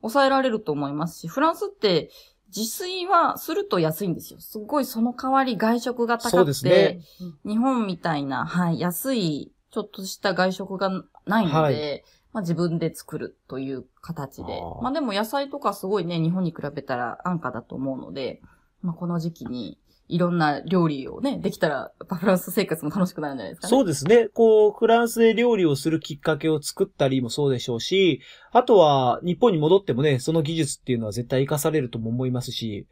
[0.00, 2.10] 抑えられると思いますし、フランスって
[2.48, 4.40] 自炊はすると安いんですよ。
[4.40, 7.00] すごいその代わり外食が高くて、ね。
[7.44, 10.90] 日本みたいな、はい、安い、ちょっとした外食が
[11.26, 12.04] ないので、はい。
[12.32, 14.60] まあ自分で作るという形で。
[14.82, 18.40] まあでも野菜とかすごいね、日本に比べたら安価だと思うので、
[18.82, 23.70] まあこの時期にいろんな料理をね、できたら、フランス生活も楽しくなるんじゃないですかね。
[23.70, 24.28] そうですね。
[24.28, 32.86] こう、フランスで料理をするきっかけを作ったりもそうでしょうし、あとは、日本に戻ってもね、その技術っていうのは絶対活かされるとも思いますし、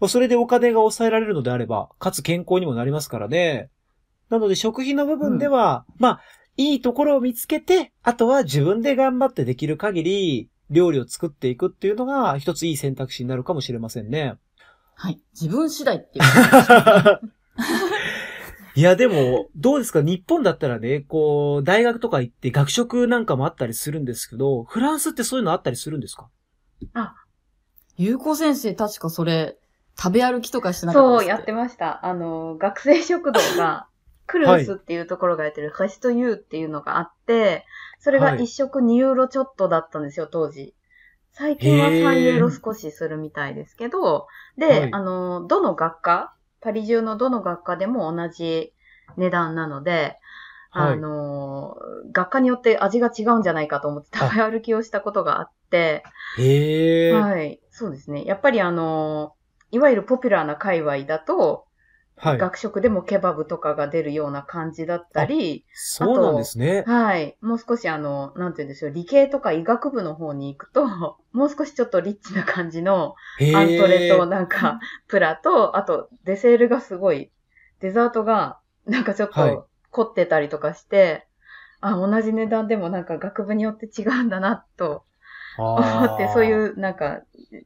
[0.00, 3.70] まあそれでお金が抑えられるのであれば、かつ健康にもなりますからね。
[4.30, 6.20] なので、食費の部分では、まあ、
[6.56, 14.34] いいところを見つけて、あとは自分で頑張ってできる限り、料理を作っていくっていうのが、一ついい選択肢になるかもしれませんね。
[15.02, 15.20] はい。
[15.32, 16.24] 自分次第っていう。
[18.76, 20.00] いや、でも、どうですか？
[20.00, 26.28] 日本だったらね、こう、大学とか行って学食なんかもあったりするんですけど、フランスってそういうのあったりするんですか？
[27.96, 29.58] ゆうこ先生確かそれ、
[29.98, 32.06] 食べ歩きとかしてなかったそう、やってました。
[32.06, 33.88] あの、学生食堂が、
[34.26, 37.66] クルースっていうところがやってる、ハシトユーっていうのがあって、
[37.98, 40.74] それがはい一食2ユーロちょっとだったんですよ、当時。
[41.32, 42.40] 最近はへー3ユー。
[42.40, 44.26] ロ少しするみたいですけど、
[44.58, 44.90] で、はい。
[44.92, 48.72] あの、どの学科、パリ中のどの学科でも同じ
[49.16, 50.18] 値段なので、
[50.70, 50.94] はい。
[50.94, 51.76] あの、
[52.12, 56.02] 学科によって味が違うんじゃないかと思って食べ歩きをしたことがあって、
[56.38, 57.12] へ。
[57.12, 58.24] はい、そうですね。
[58.24, 59.34] やっぱりあの、
[59.70, 61.66] いわゆるポピュラーな界隈だと、
[62.24, 66.82] 学食でもケバブとかが出るような感じだったり、そうなんですね。
[66.86, 67.36] はい。
[67.40, 70.86] もう少しあの、なんて言うんでしょう、理系とか医学部の方に行くと、
[71.32, 73.14] もう少しちょっとリッチな感じの。
[73.54, 77.30] アントレとなんか、プラと、あとデセールがすごい、
[77.80, 81.26] デザートがなんかちょっはいと凝ってたりとかして、
[81.80, 85.04] あ、同じ値段でもなんか学部によって違うんだなと
[85.58, 86.74] 思って、そういう。
[86.74, 87.22] うなんか、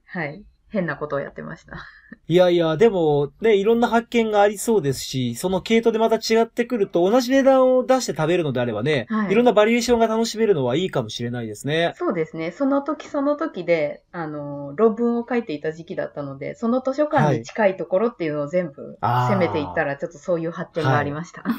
[0.06, 0.44] はい、
[0.76, 1.86] 変なことをやってました。
[2.28, 11.94] いやいや、でも、ね、いろんな発見がありそうですし、その系統でまた違ってくると、同じ値段を出して食べるのであればね、はいいろんなバリエーションが楽しめるのはいいかもしれないですね。
[11.96, 12.50] そうですね。
[12.50, 21.44] その時その時で、あの、論文を書いていた時期だったので、その図書館に近いところっていうのを全部攻めていったら、ちょっとそういう発展がありました。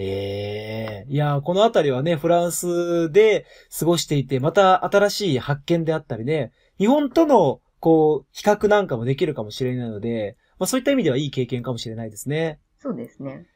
[0.00, 12.58] ええいや、このあたりはね、フランスで過ごしていて、また新しい発見であったりね、日本との、こう、比較なんかもできるかもしれないので、まあそういった意味ではいい経験かもしれないですね。
[12.78, 13.46] そうですね。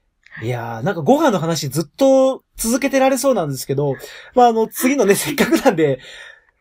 [0.40, 3.96] いやー、なんかご飯の話ずっと続けてられそうなんですけど、
[4.34, 5.98] まああの、次のね、 せっかくなんで、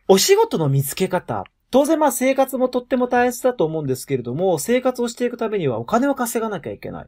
[0.08, 1.44] お仕事の見つけ方。
[1.70, 7.06] 当然まあ生活もとっても大切だと思うんですけれども、生活をしていくためにはお金を稼がなきゃいけない。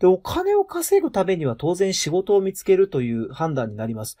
[0.00, 4.18] で、お金を稼ぐためには当然仕事を見つけるという判断になります。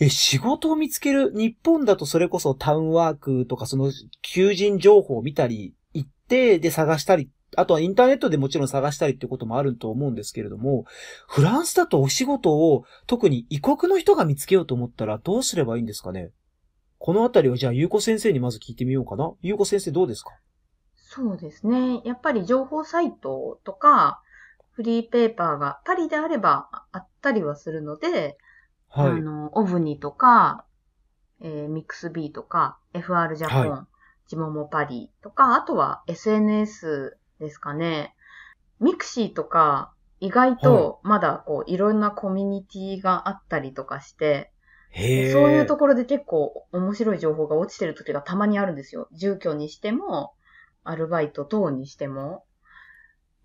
[0.00, 3.90] え、仕事を見つける日本だとそれこそタウンワークとかその
[4.22, 10.84] 求人情報を見たり、行って、で探したり、あとはインターネットでもちろん探したりってこともあると思うんですけれども、
[11.28, 16.30] フランスだとお仕事を特に異国の人が見つけようと思ったらどうすればいいんですかね？
[16.98, 19.32] このあたりはじゃあ、ゆうこ先生にまず聞いてみようかな。
[19.40, 20.32] ゆうこ先生どうですか？
[20.96, 22.02] そうですね。
[22.04, 24.20] やっぱり情報サイトとか、
[24.72, 28.36] フリーペーパーがパリであればあったりはするので、
[28.88, 29.10] はい。
[29.10, 30.64] あの、オブニとか、
[31.40, 33.86] えーミックスビーとか、FR ジャポン、は
[34.28, 38.14] ジモモパリとか、あとは SNS ですかね。
[38.80, 44.52] mixi とか、意外とまだこう、いろんなコミュニティがあったりとかして。
[45.32, 49.08] そういうところで結構面白い情報が落ちてる時がたまにあるんですよ。
[49.12, 50.34] 住居にしても、
[50.84, 52.44] アルバイト等にしても。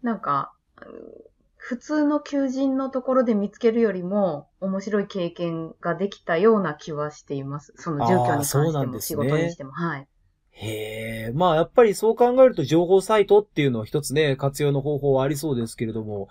[0.02, 0.54] なんか、
[0.86, 1.21] うん
[1.64, 7.74] 普通の求人のところで見つけるよりも面白い経験ができたような気はしています。
[7.78, 9.72] その住居に関しても、ね仕事にしても。
[9.72, 10.08] はい。
[10.54, 11.32] へえ。
[11.34, 16.30] まあ、やっぱりそう考えると情報サイトっていうのは一つね、活用の方法はありそうですけれども、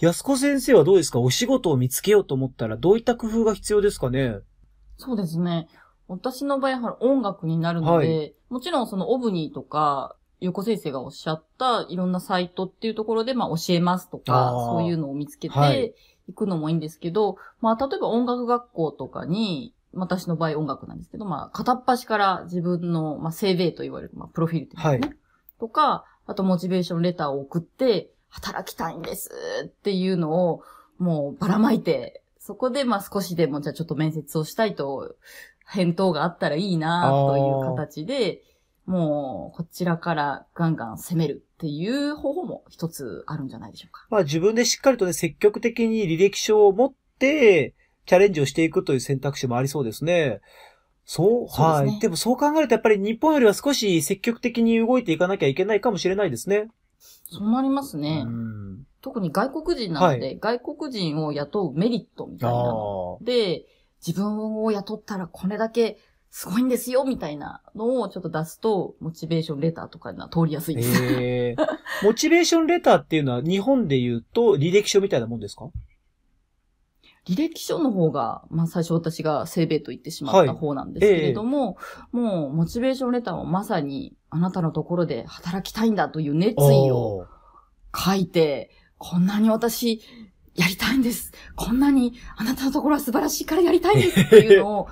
[0.00, 1.20] 安子先生はどうですか？
[1.20, 4.38] お仕事を見つけようと思ったらどういった工夫が必要ですかね？
[4.96, 5.68] そうですね。
[6.08, 15.74] 私の場合は音楽になるので、はもちろんそのオブニーとか、ゆうこ先生がおっしゃったいろんなサイトっていうところで、まあ教えますとかそういうのを見つけはい。
[15.74, 15.94] て
[16.28, 25.16] いくのもいいんですけど、まあ例えば音楽学校とかに、私の場合音楽なんですけど、まあ片っ端から自分の、まあ、セーベーと言われる、まあプロフィールっていうんですね。
[25.58, 29.30] とか、あとモチベーションレターを送って、働きたいんです
[29.66, 30.62] っていうのを
[30.98, 35.16] もうばらまいて、そこでまあ少しでもじゃあちょっと面接をしたいと
[35.66, 38.42] 返答があったらいいなという形で、
[38.90, 44.04] もうこちらからガンガン攻めるっていう方法も一つあるんじゃないでしょうか。
[44.10, 47.74] まあ自分でしっかりとね、積極的に履歴書を持って、
[48.06, 50.40] チャレンジをしていくという選択肢もありそうですね。
[51.04, 52.00] そう、はい。
[52.00, 56.68] でもそう考えるとやっぱり日本よりは少し積極的に動いていかなきゃいけないかもしれないですね。
[56.98, 58.24] そうなりますね。
[58.26, 58.86] うん。
[59.02, 62.74] 特に外国人なので、外国人を雇うメリットみたいな
[63.20, 63.66] で、
[64.04, 65.98] 自分を雇ったらこれだけ
[66.30, 71.02] すごいんですよみたいなのをちょっと出すと、モチベーションレターとかには通りやすいです。
[71.04, 71.66] えー、
[72.06, 75.70] モチベーションレターっていうのは日本で言うと履歴書みたいなもんですか？
[77.26, 81.76] 履歴書の方が、まあ最初私がセーベーと言ってしまった方なんですけれども、
[82.12, 87.26] もうモチベーションレターはまさにあなたのところで働きたいんだという熱意を
[87.94, 90.00] 書いて、こんなに私
[90.54, 91.32] やりたいんです。
[91.56, 94.88] こんなにあなたのところは素晴らしいからやりたいんですっていうのを、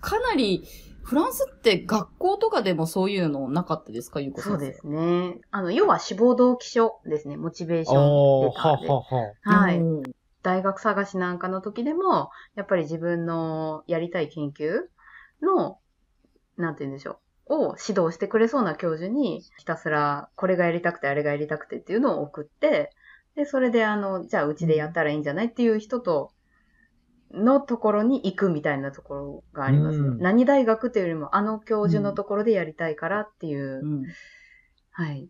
[0.00, 0.64] かなり、
[1.02, 4.58] フランスって学校とかでもそういうのなかったですかゆうこ先生？
[4.58, 5.40] そうですね。
[5.50, 7.36] あの、要は志望動機書ですね。
[7.36, 8.88] モチベーションおーはレターで。
[8.88, 9.32] はは。
[9.42, 9.78] はい。
[9.78, 10.02] うん
[10.40, 14.82] 大学探しなんかの時でも、やっぱり自分のやりたい研究
[15.42, 15.78] の、
[16.56, 22.92] なんて言うんでしょう、を指導してくれそうな教授に、ひたすらこれがやりたくて、あれがやりたくてっていうのを送って、
[23.34, 26.30] で、それであの、じゃあうちでやったらいいんじゃないっていう人と、
[27.32, 30.08] のところに行くみたいなところがありますね。
[30.08, 34.04] うん何大学っていうよりも、あの教授のところでやりたいからっていう、うん
[34.90, 35.28] はい。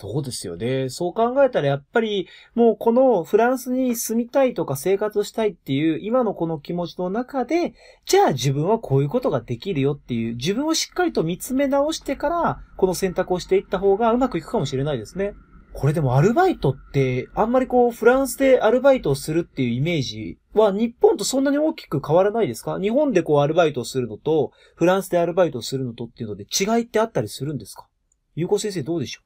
[0.00, 0.88] そうですよね。
[0.88, 7.74] そう考えたらやっぱりもうこのフランスに住みたいとか生活したいっていう今のこの気持ちの中で、
[8.06, 15.34] じゃあ自分はこういうことができるよっていう自分をしっかりと見つめ直してからこの選択をしていった方がうまくいくかもしれないですね。
[15.72, 22.80] これでもアルバイトってあんまりこうフランスでアルバイトをするっていうイメージは日本とそんなに大きく変わらないですか？
[22.80, 27.86] 日本でこうアルバイトをするのとフランスでアルバイトをするのとっていうので違いってあったりするんですか？
[28.34, 29.20] ゆうこ先生どうでしょ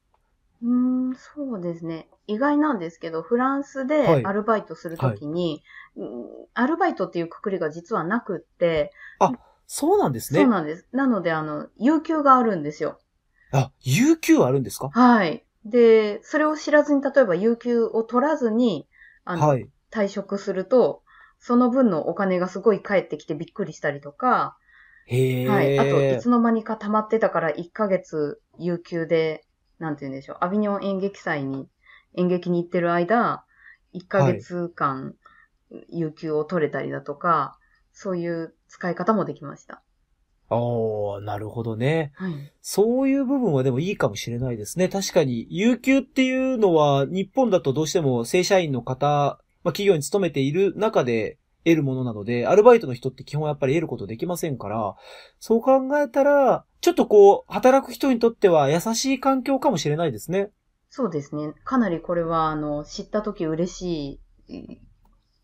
[0.63, 0.65] う？
[0.65, 2.07] ーん、そうですね。
[2.27, 5.61] 意外なんですけど、フランスはいでアルバイトするときに、
[5.95, 9.25] うんアルバイトっていうくくりが実はなくって、う
[9.67, 10.41] そうなんですね。
[10.41, 10.87] そうなんです。
[10.91, 12.99] なので、あの、有給があるんですよ。
[13.51, 14.89] あ、有給あるんですか？
[14.91, 15.44] はい。
[15.65, 18.87] で、それを知らずに、例えば有給を取らずに、
[19.23, 19.69] あの、はい。
[19.91, 21.03] 退職すると、
[21.39, 24.57] その分のお金がすごい返ってきてびっくりしたりとか、
[25.07, 25.49] へえ。
[25.49, 25.77] はい。
[25.77, 29.45] あと、いつの間にか溜まってたから1ヶ月有給で、
[29.79, 30.37] なんて言うんでしょう。
[30.41, 31.69] アビニョン演劇祭に、
[32.17, 33.45] 演劇に行ってる間、
[33.93, 35.15] 1ヶ月間
[35.89, 37.57] 有給を取れたりだとか、
[37.93, 39.83] そういう使い方もできました。
[40.49, 42.11] ああ、なるほどね。
[42.15, 42.33] はい。
[42.61, 44.89] そういう部分はでもいいかもしれないですね。
[44.89, 54.95] 確かに、有給っていうのは、日本だとどうしても正社員の方、まあ、企業に勤めている中で得るものなので、アルバイトの人って基本やっぱり得ることできませんから、
[55.39, 60.51] そう考えたら、ちょっとこう、働く人にとっては優しい環境かもしれないですね。
[60.89, 61.53] そうですね。
[61.63, 64.79] かなりこれは、あの、知った時嬉しい、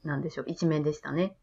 [0.04, 1.36] なんでしょう、一面でしたね。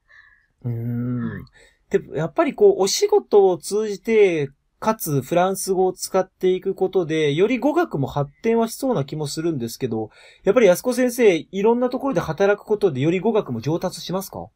[0.65, 1.43] うーんはい。
[1.91, 10.11] でも、やっぱりこう、お仕事を通じて、かつフランス語を使っていくことで、より語学も発展はしそうな気もするんですけど、
[10.45, 14.39] やっぱり安子先生、いろんなところで働くことでより語学も上達しますか？
[14.39, 14.53] も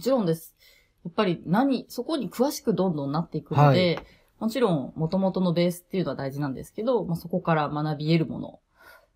[0.00, 0.54] ちろんです。
[1.04, 3.98] やっぱり何、そこに詳しくどんどんなっていくので、
[4.38, 8.60] もちろん元々のベースっていうのは大事なんですけど、まあ、そこから学び得るもの。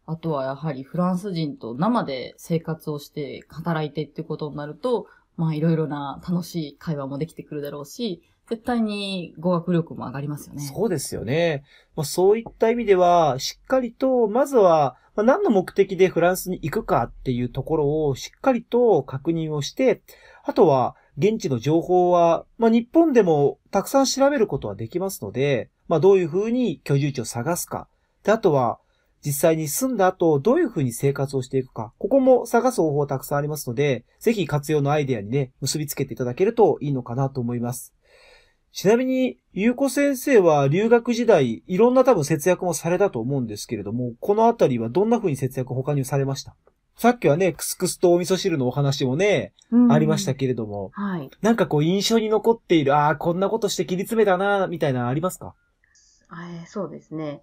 [0.06, 5.06] あとはやはりフランス人と生で生活をして働いてっていうことになると、
[5.38, 10.62] まあいろいろな楽しい会話もできてくるだろうし、絶対に語学力も上がりますよね。
[10.62, 11.64] そうですよね。
[11.96, 20.02] まあ、そういった意味では、しっかりと、まずは、まあ、何の目的でフランスに行くかっていうところをしっかりと確認をして、
[20.44, 27.86] あとは、現地の情報は、まあ、日本でもたくさん調べることはできますので、まあ、どういうふうに居住地を探すか。
[28.24, 28.78] で、あとは、
[29.24, 31.92] 実際に住んだ後、どういうふうに生活をしていくか。
[31.98, 37.94] ここも探す方法たくさんありますので、ぜひ活用のアイデアにね、結びつけていただけるといいのかなと思います。
[38.70, 46.54] ちなみに、ゆうこ先生は留学時代、いろんな多分節約もされたと思うんですけれども、このあたりはどんな風に節約他にされました？
[46.96, 51.30] さっきはね、クスクスとお味噌汁のお話もね、うんありましたけれども、はい。
[51.40, 55.54] なんかこう印象に残っている、ああ、こんなことして切り詰めたな、みたいなのありますか？
[56.30, 57.42] えーそうですね。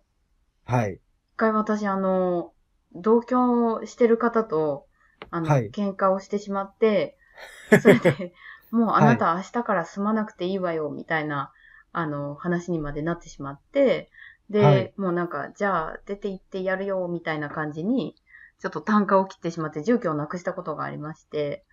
[0.66, 1.00] はい。
[1.36, 2.54] 一回私、あの、
[2.94, 4.88] 同居してる方と、
[5.32, 5.70] あの、はい。
[5.70, 7.18] 喧嘩をしてしまって、
[7.82, 8.34] それで、
[8.72, 11.52] もうあなた明日から住まなくていいわよ、みたいな、
[11.92, 14.10] あの、話にまでなってしまって、
[14.50, 14.94] で、はい。
[14.96, 18.16] もうなんか、じゃあ出て行ってやるよ、みたいな感じに、
[18.60, 21.66] ちょっと単価を切ってしまって住居をなくしたことがありまして、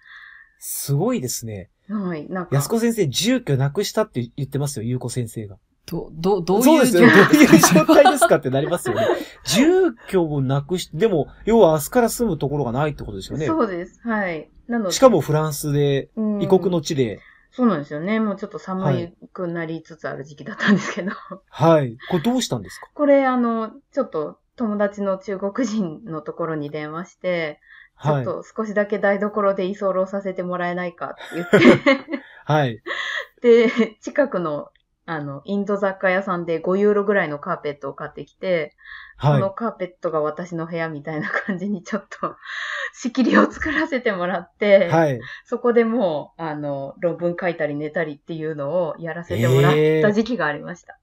[0.59, 1.71] すごいですね。
[1.89, 5.57] はい、なんか、安子先生、住居なくしたって言ってますよ、ゆうこ先生が。
[5.87, 7.13] ど、ど、どういうそうですよね。
[7.13, 9.07] 状どういう状態ですかってなりますよね。
[9.45, 13.47] 住居をなくし、でも、要は明日から住むところがないってことですよね。
[13.47, 14.01] そうです。
[14.09, 14.49] はい。
[14.69, 17.21] なので、しかもフランスで、うん異国の地で、
[17.51, 18.19] そうなんですよね。
[18.21, 21.11] もうちょっと寒くなりつつある時期だったんですけど。
[21.51, 21.99] はい。
[22.11, 22.89] これどうしたんですか？
[22.95, 27.61] これ、あの、ちょっと友達の中国人のところに電話して、
[28.03, 28.23] ちょはい。
[28.23, 32.05] っと少しだけ台所で居候させてもらえないかって言って、
[32.47, 32.83] はい。
[33.43, 33.71] で、
[34.01, 34.71] 近くの、
[35.05, 38.77] あの、インド雑貨屋さんで5ユーロぐらいのカーペットを買ってきて、
[39.21, 42.37] このはカーペットが私の部屋みたいな感じにちょっと
[42.95, 44.91] 仕切りを作らせてもらって、い。
[44.91, 45.21] はい。
[45.45, 50.99] そこでもう、あの、論文書いたり寝たりっていうのをやらせてもらった時期がありました。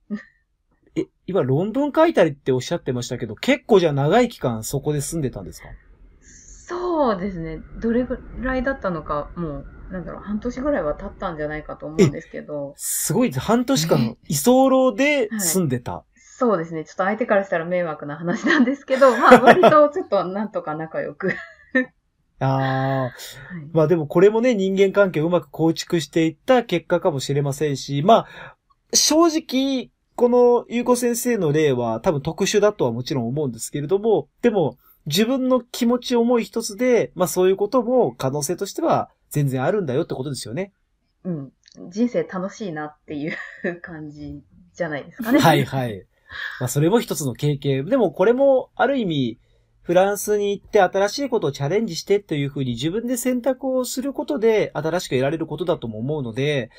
[0.96, 5.68] え、今論文書いたりっておっしゃってましたけど、結構じゃあ長い期間そこで住んでたんですか？
[6.70, 7.60] そうですね。
[7.82, 13.40] どれぐらいだったのか、もう、なんだろう、半年ぐらいは経ったんじゃないかと思うんですけど、すごいです。
[13.40, 16.06] 半年間居候で住んでた。
[16.16, 16.86] そうですね。
[16.86, 21.34] ちょっと相手からしたら迷惑な話なんですけど、 まあ割とちょっとなんとか仲良く。
[22.40, 23.02] ああ。
[23.04, 23.12] はい
[23.74, 28.56] まあでもこれもね、人間関係をうまく構築していった結果かもしれませんし、まあ、
[28.94, 40.74] 正直、このゆうこ先生の例は多分特殊だとはもちろん思うんですけれども、でも自分の気持ち思い一つで、まあそういうことも可能性としては全然あるんだよってことですよね。
[41.24, 41.52] うん。
[41.90, 43.36] 人生楽しいなっていう
[43.82, 44.42] 感じ
[44.74, 45.40] じゃないですかね。
[45.42, 46.06] はいはい。
[46.60, 47.86] まあそれも一つの経験。
[47.86, 49.40] でもこれもある意味、
[49.82, 56.70] フランスに行って新しいことをチャレンジしてというふうに自分で選択をすることで新しく得られることだとも思うので、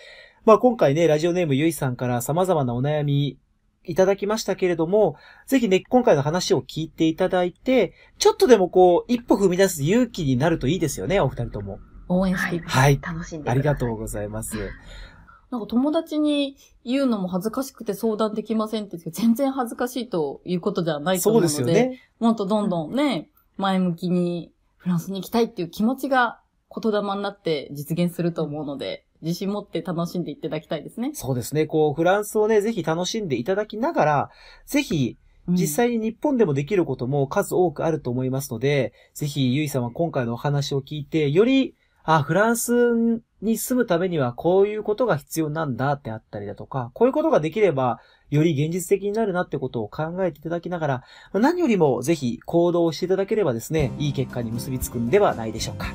[0.44, 3.38] まあ今回ね、ラジオネームゆいさんから様々なお悩み
[3.84, 11.80] いただきましたけれども、ぜひね、今回の話を聞いていただいて、ちょっとでもこう、一歩踏み出す勇気になるといいですよね、お二人とも。
[12.11, 12.68] 応援していく。
[12.68, 13.00] はい。
[13.00, 13.50] 楽しんで。
[13.50, 14.56] ありがとうございます。
[15.50, 22.00] なんか友達に言うのも恥ずかしくて相談できませんって言って全然恥ずかしいということではないとそう思うので、ですよね。
[22.20, 26.40] もっとどんどんね、前向きにフランスに行きたいっていう気持ちが
[26.74, 31.11] 言霊になって実現すると思うので、自信持って楽しんでいただきたいですね。
[31.14, 31.66] そうですね。
[31.66, 34.30] こう、フランスをね、ぜひ楽しんでいただきながら、
[34.66, 41.74] ぜひ、実際に日本でもできることも数多くあると思いますので、ぜひ、ゆいさんは今回のお話を聞いて、より、
[42.16, 48.00] あ、フランスに住むためにはこういうことが必要なんだってあったりだとか、こういうことができれば、
[48.30, 55.88] より現実的になるなってことを考えていただきながら、何よりもぜひ行動をしていただければですね、いい結果に結びつくんではないでしょうか。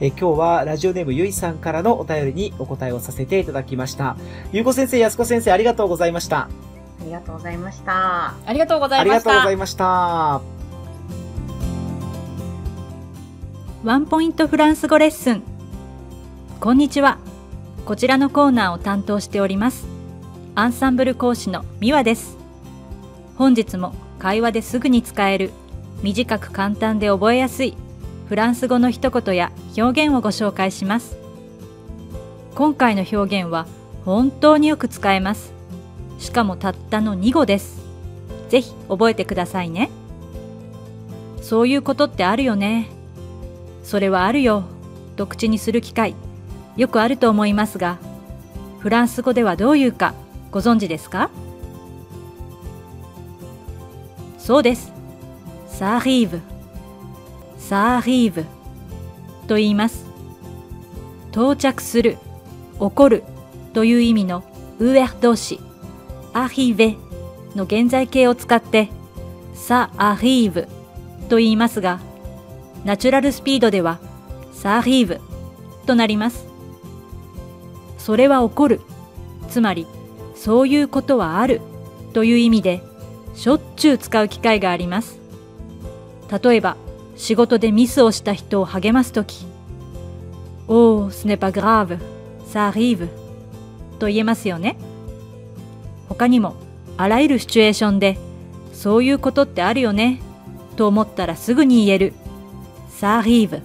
[0.00, 4.16] え今日はラジオネームゆいさんからのお便りにお答えをさせていただきました。
[4.52, 6.48] ゆうこ先生、やすこ先生、ありがとうございました。
[7.00, 8.34] ありがとうございました。
[8.46, 9.30] ありがとうござありがいました。
[9.30, 10.57] とうございました。
[13.84, 15.42] ワンポイントフランス語レッスン。
[16.58, 17.18] こんにちは。
[17.84, 19.86] こちらのコーナーを担当しております。
[20.56, 22.36] アンサンブル講師のミワです。
[23.36, 25.52] 本日も会話ですぐに使える、
[26.02, 27.76] 短く簡単で覚えやすい
[28.28, 31.16] フランス語の一言や表現をご紹介します。
[32.56, 33.68] 今回の表現は
[34.04, 35.52] 本当によく使えます。
[36.18, 37.80] しかもたったの2語です。
[38.48, 39.88] ぜひ覚えてくださいね。
[41.42, 42.97] そういうことってあるよね。
[43.88, 44.64] それはあるよ、
[45.16, 46.14] と口にする機会、
[46.76, 47.96] よくあると思いますが、
[48.80, 50.12] フランス語ではどういうか
[50.50, 51.30] ご存知ですか？
[54.36, 54.92] そうです。
[55.68, 56.42] サーリーブ。
[57.56, 58.44] サーリーブ。
[59.46, 60.04] と言います。
[61.32, 62.18] 到着する、
[62.78, 63.24] 起こる
[63.72, 64.44] という意味の
[64.80, 65.60] ウエ動詞、
[66.34, 66.96] アリーベ
[67.56, 68.90] の現在形を使って、
[69.54, 70.68] サアリーブ
[71.30, 72.00] と言いますが、
[72.84, 73.98] ナチュラルスピードでは、
[74.52, 75.20] サーリーブ
[75.86, 76.46] となります。
[77.98, 78.80] それは起こる。
[79.48, 79.86] つまり、
[80.34, 81.60] そういうことはある
[82.12, 82.82] という意味で、
[83.34, 85.18] しょっちゅう使う機会があります。
[86.42, 86.76] 例えば、
[87.16, 89.46] 仕事でミスをした人を励ますとき、
[90.68, 91.98] おー、ce n'est pas grave,
[92.46, 93.08] ça arrive
[93.98, 94.76] と言えますよね。
[96.08, 96.54] 他にも、
[96.96, 98.18] あらゆるシチュエーションで、
[98.72, 100.20] そういうことってあるよね、
[100.76, 102.12] と思ったらすぐに言える。
[102.98, 103.62] サーリーブ。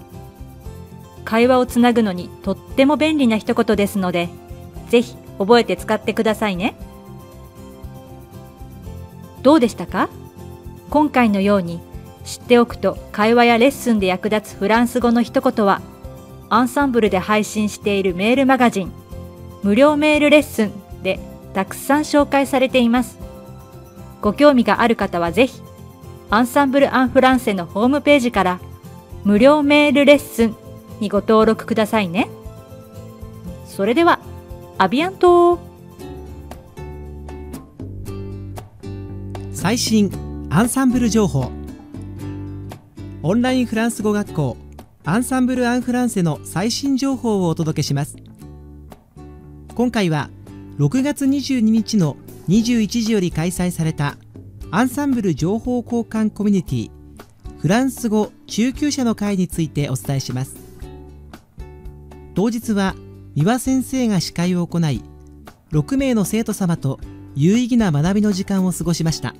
[1.26, 4.30] 会話をつなぐのにとっても便利な一言ですので、
[4.90, 6.76] ぜひ覚えて使ってくださいね。
[9.42, 10.10] どうでしたか？
[10.92, 11.80] 今回のように
[12.24, 15.82] 知っておくと会話やレッスンで役立つフランス語の一言は
[16.50, 18.92] アンサンブルで配信しているメールマガジン
[19.64, 20.72] 無料メールレッスン
[21.02, 21.20] で
[21.56, 23.18] たくさん紹介されています
[24.22, 25.60] ご興味がある方はぜひ
[26.30, 28.60] アンサンブル・アン・フランセのホームページから
[29.26, 30.56] 無料メールレッスン
[31.00, 32.30] にご登録くださいね。
[33.66, 34.20] それでは
[34.78, 35.60] アビアント。
[39.54, 40.12] 最新
[40.50, 41.52] アンサンブル情報。
[43.22, 44.58] オンラインフランス語学校
[45.06, 48.18] アンサンブル・アン・フランセの最新情報をお届けします。
[49.76, 50.30] 今回は
[50.78, 52.18] 6月22日の
[52.50, 54.18] 21時より開催された
[54.72, 57.03] アンサンブル情報交換コミュニティ
[57.64, 60.58] フランス語中級者の会についてお伝えします。
[62.36, 62.94] 当日は
[63.36, 65.02] 三輪先生が司会を行い
[65.72, 67.00] 6名の生徒様と
[67.36, 69.34] 有意義な学びの時間を過ごしました。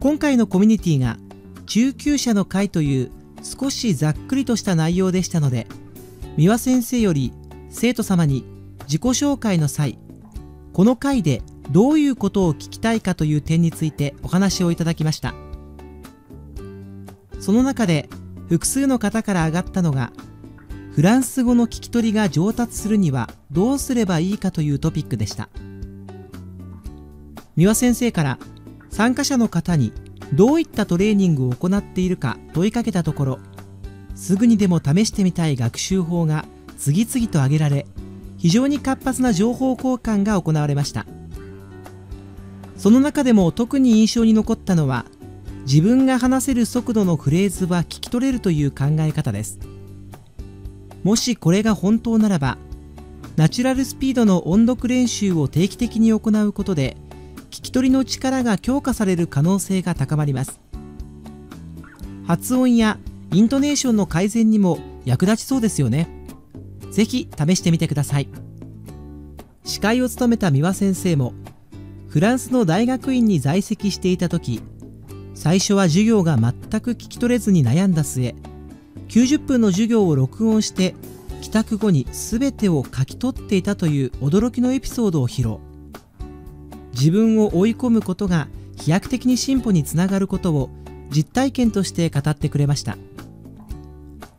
[0.00, 1.18] 今回のコミュニティが
[1.66, 3.10] 中級者の会という
[3.42, 5.66] 少しざっくりとした内容でしたので
[6.38, 7.34] 三輪先生より
[7.68, 8.46] 生徒様に
[8.84, 9.98] 自己紹介の際
[10.72, 15.34] この回でどういうことを聞きたいかという点についてお話をいただきました。
[17.38, 18.08] その中で
[18.48, 20.12] 複数の方から挙がったのが
[20.94, 25.48] フランス語の聞き取りが上達するにはどうすればいいかというトピックでした。
[27.56, 28.38] 三輪先生から
[28.90, 29.92] 参加者の方に
[30.32, 33.38] どういったトレーニングを行っているか問いかけたところ
[34.14, 36.44] すぐにでも試してみたい学習法が
[36.76, 37.86] 次々と挙げられ
[38.36, 41.06] 非常に活発な情報交換が行われました。
[42.76, 45.04] その中でも特に印象に残ったのは
[45.68, 49.58] 自分が話せる速度のフレーズは聞き取れるという考え方です。
[51.04, 52.56] もしこれが本当ならば
[53.36, 56.16] ナチュラルスピードの音読練習を定期的に行
[56.46, 56.96] うことで
[57.50, 60.58] 聞き取りの力が強化される可能性が高まります。
[62.26, 62.98] 発音や
[63.30, 66.08] イントネーションの改善にも役立ちそうですよね。
[66.90, 68.28] ぜひ試してみてください。
[69.64, 71.34] 司会を務めた三輪先生も
[72.08, 74.62] フランスの大学院に在籍していた時
[75.38, 78.34] 最初は授業が全く聞き取れずに悩んだ末
[79.06, 80.96] 90分の授業を録音して
[81.42, 85.58] 帰宅後に全てを書き取っていたという驚きのエピソードを披露。
[86.92, 90.70] 自分を追い込むことが飛躍的に進歩につながることを
[91.10, 92.98] 実体験として語ってくれました。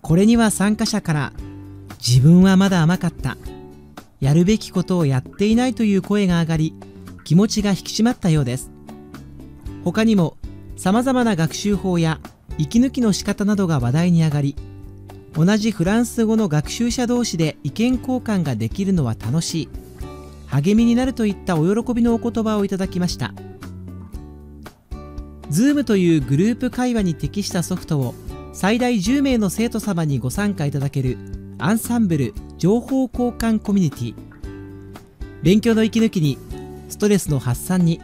[0.01, 1.33] これには参加者から
[2.05, 3.37] 自分はまだ甘かった。
[4.19, 6.73] やるべきことをやっていないという声が上がり
[7.23, 8.69] 気持ちが引き締まったようです。
[9.85, 10.35] 他にも
[10.79, 12.21] 様々な学習法や
[12.57, 14.55] 息抜きの仕方などが話題に上がり
[15.33, 19.69] 同じフランス語の学習者同士で意見交換ができるのは楽しい
[20.47, 23.33] 励みになるといったお喜びのお言葉をいただきました。
[25.51, 28.15] Zoom というグループ会話に適したソフトを
[28.53, 31.17] 最大10名の生徒様にご参加いただける
[31.59, 34.15] アンサンブル情報交換コミュニティ。
[35.43, 36.37] 勉強の息抜きに
[36.87, 38.01] ストレスの発散に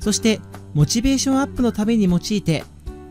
[0.00, 0.40] そして
[0.74, 2.64] モチベーションアップのために用いて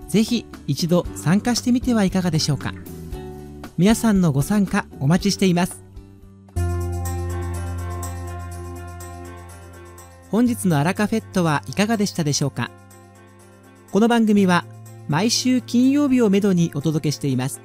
[0.09, 2.73] ぜひ一度参加してみてはいかがでしょうか。
[3.77, 5.81] 皆さんのご参加お待ちしています。
[10.29, 12.69] 本日のアラカフェットはいかがでしたでしょうか。
[13.91, 14.65] この番組は
[15.07, 17.61] 毎週金曜日をめどにお届けしています。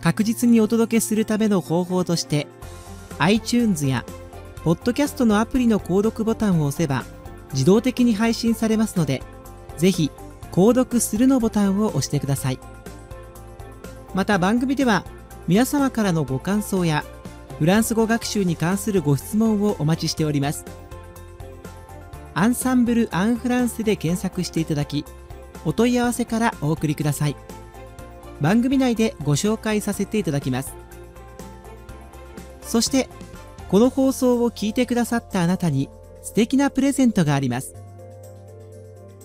[0.00, 2.46] 確実にお届けするための方法として
[3.18, 4.04] iTunes や
[4.64, 7.04] ポッドキャストのアプリの購読ボタンを押せば
[7.52, 9.22] 自動的に配信されますので
[9.76, 10.10] ぜひ
[10.52, 12.58] 購読するのボタンを押してください。
[14.14, 15.04] また番組では
[15.46, 17.04] 皆様からのご感想や
[17.58, 20.64] フランス語学習に関するご質問をお待ちしております。
[22.34, 25.04] アンサンブル・アン・フランスで検索していただき
[25.64, 27.36] お問い合わせからお送りください。
[28.40, 30.74] 番組内でご紹介させていただきます。
[32.62, 33.08] そして
[33.68, 35.88] この放送を聞いてくださったあなたに
[36.28, 37.74] 素敵なプレゼントがあります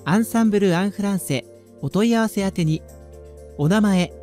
[0.05, 1.45] アンサンブル・アン・フランセ
[1.81, 2.81] お問い合わせ宛てに
[3.57, 4.13] お名前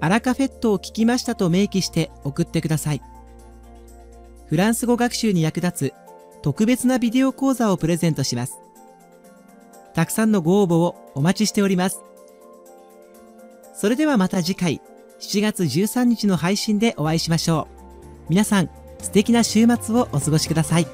[0.00, 3.02] アラカフェットを聞きましたと明記して送ってください
[4.46, 6.02] フランス語学習に役立つ
[6.42, 8.58] 特別なビデオ講座をプレゼントします。
[9.94, 12.02] たくさんのご応募をお待ちしております。
[13.74, 14.80] それではまた次回、
[15.20, 18.26] 7月13日の配信でお会いしましょう。
[18.28, 18.70] 皆さん、
[19.00, 20.86] 素敵な週末をお過ごしください。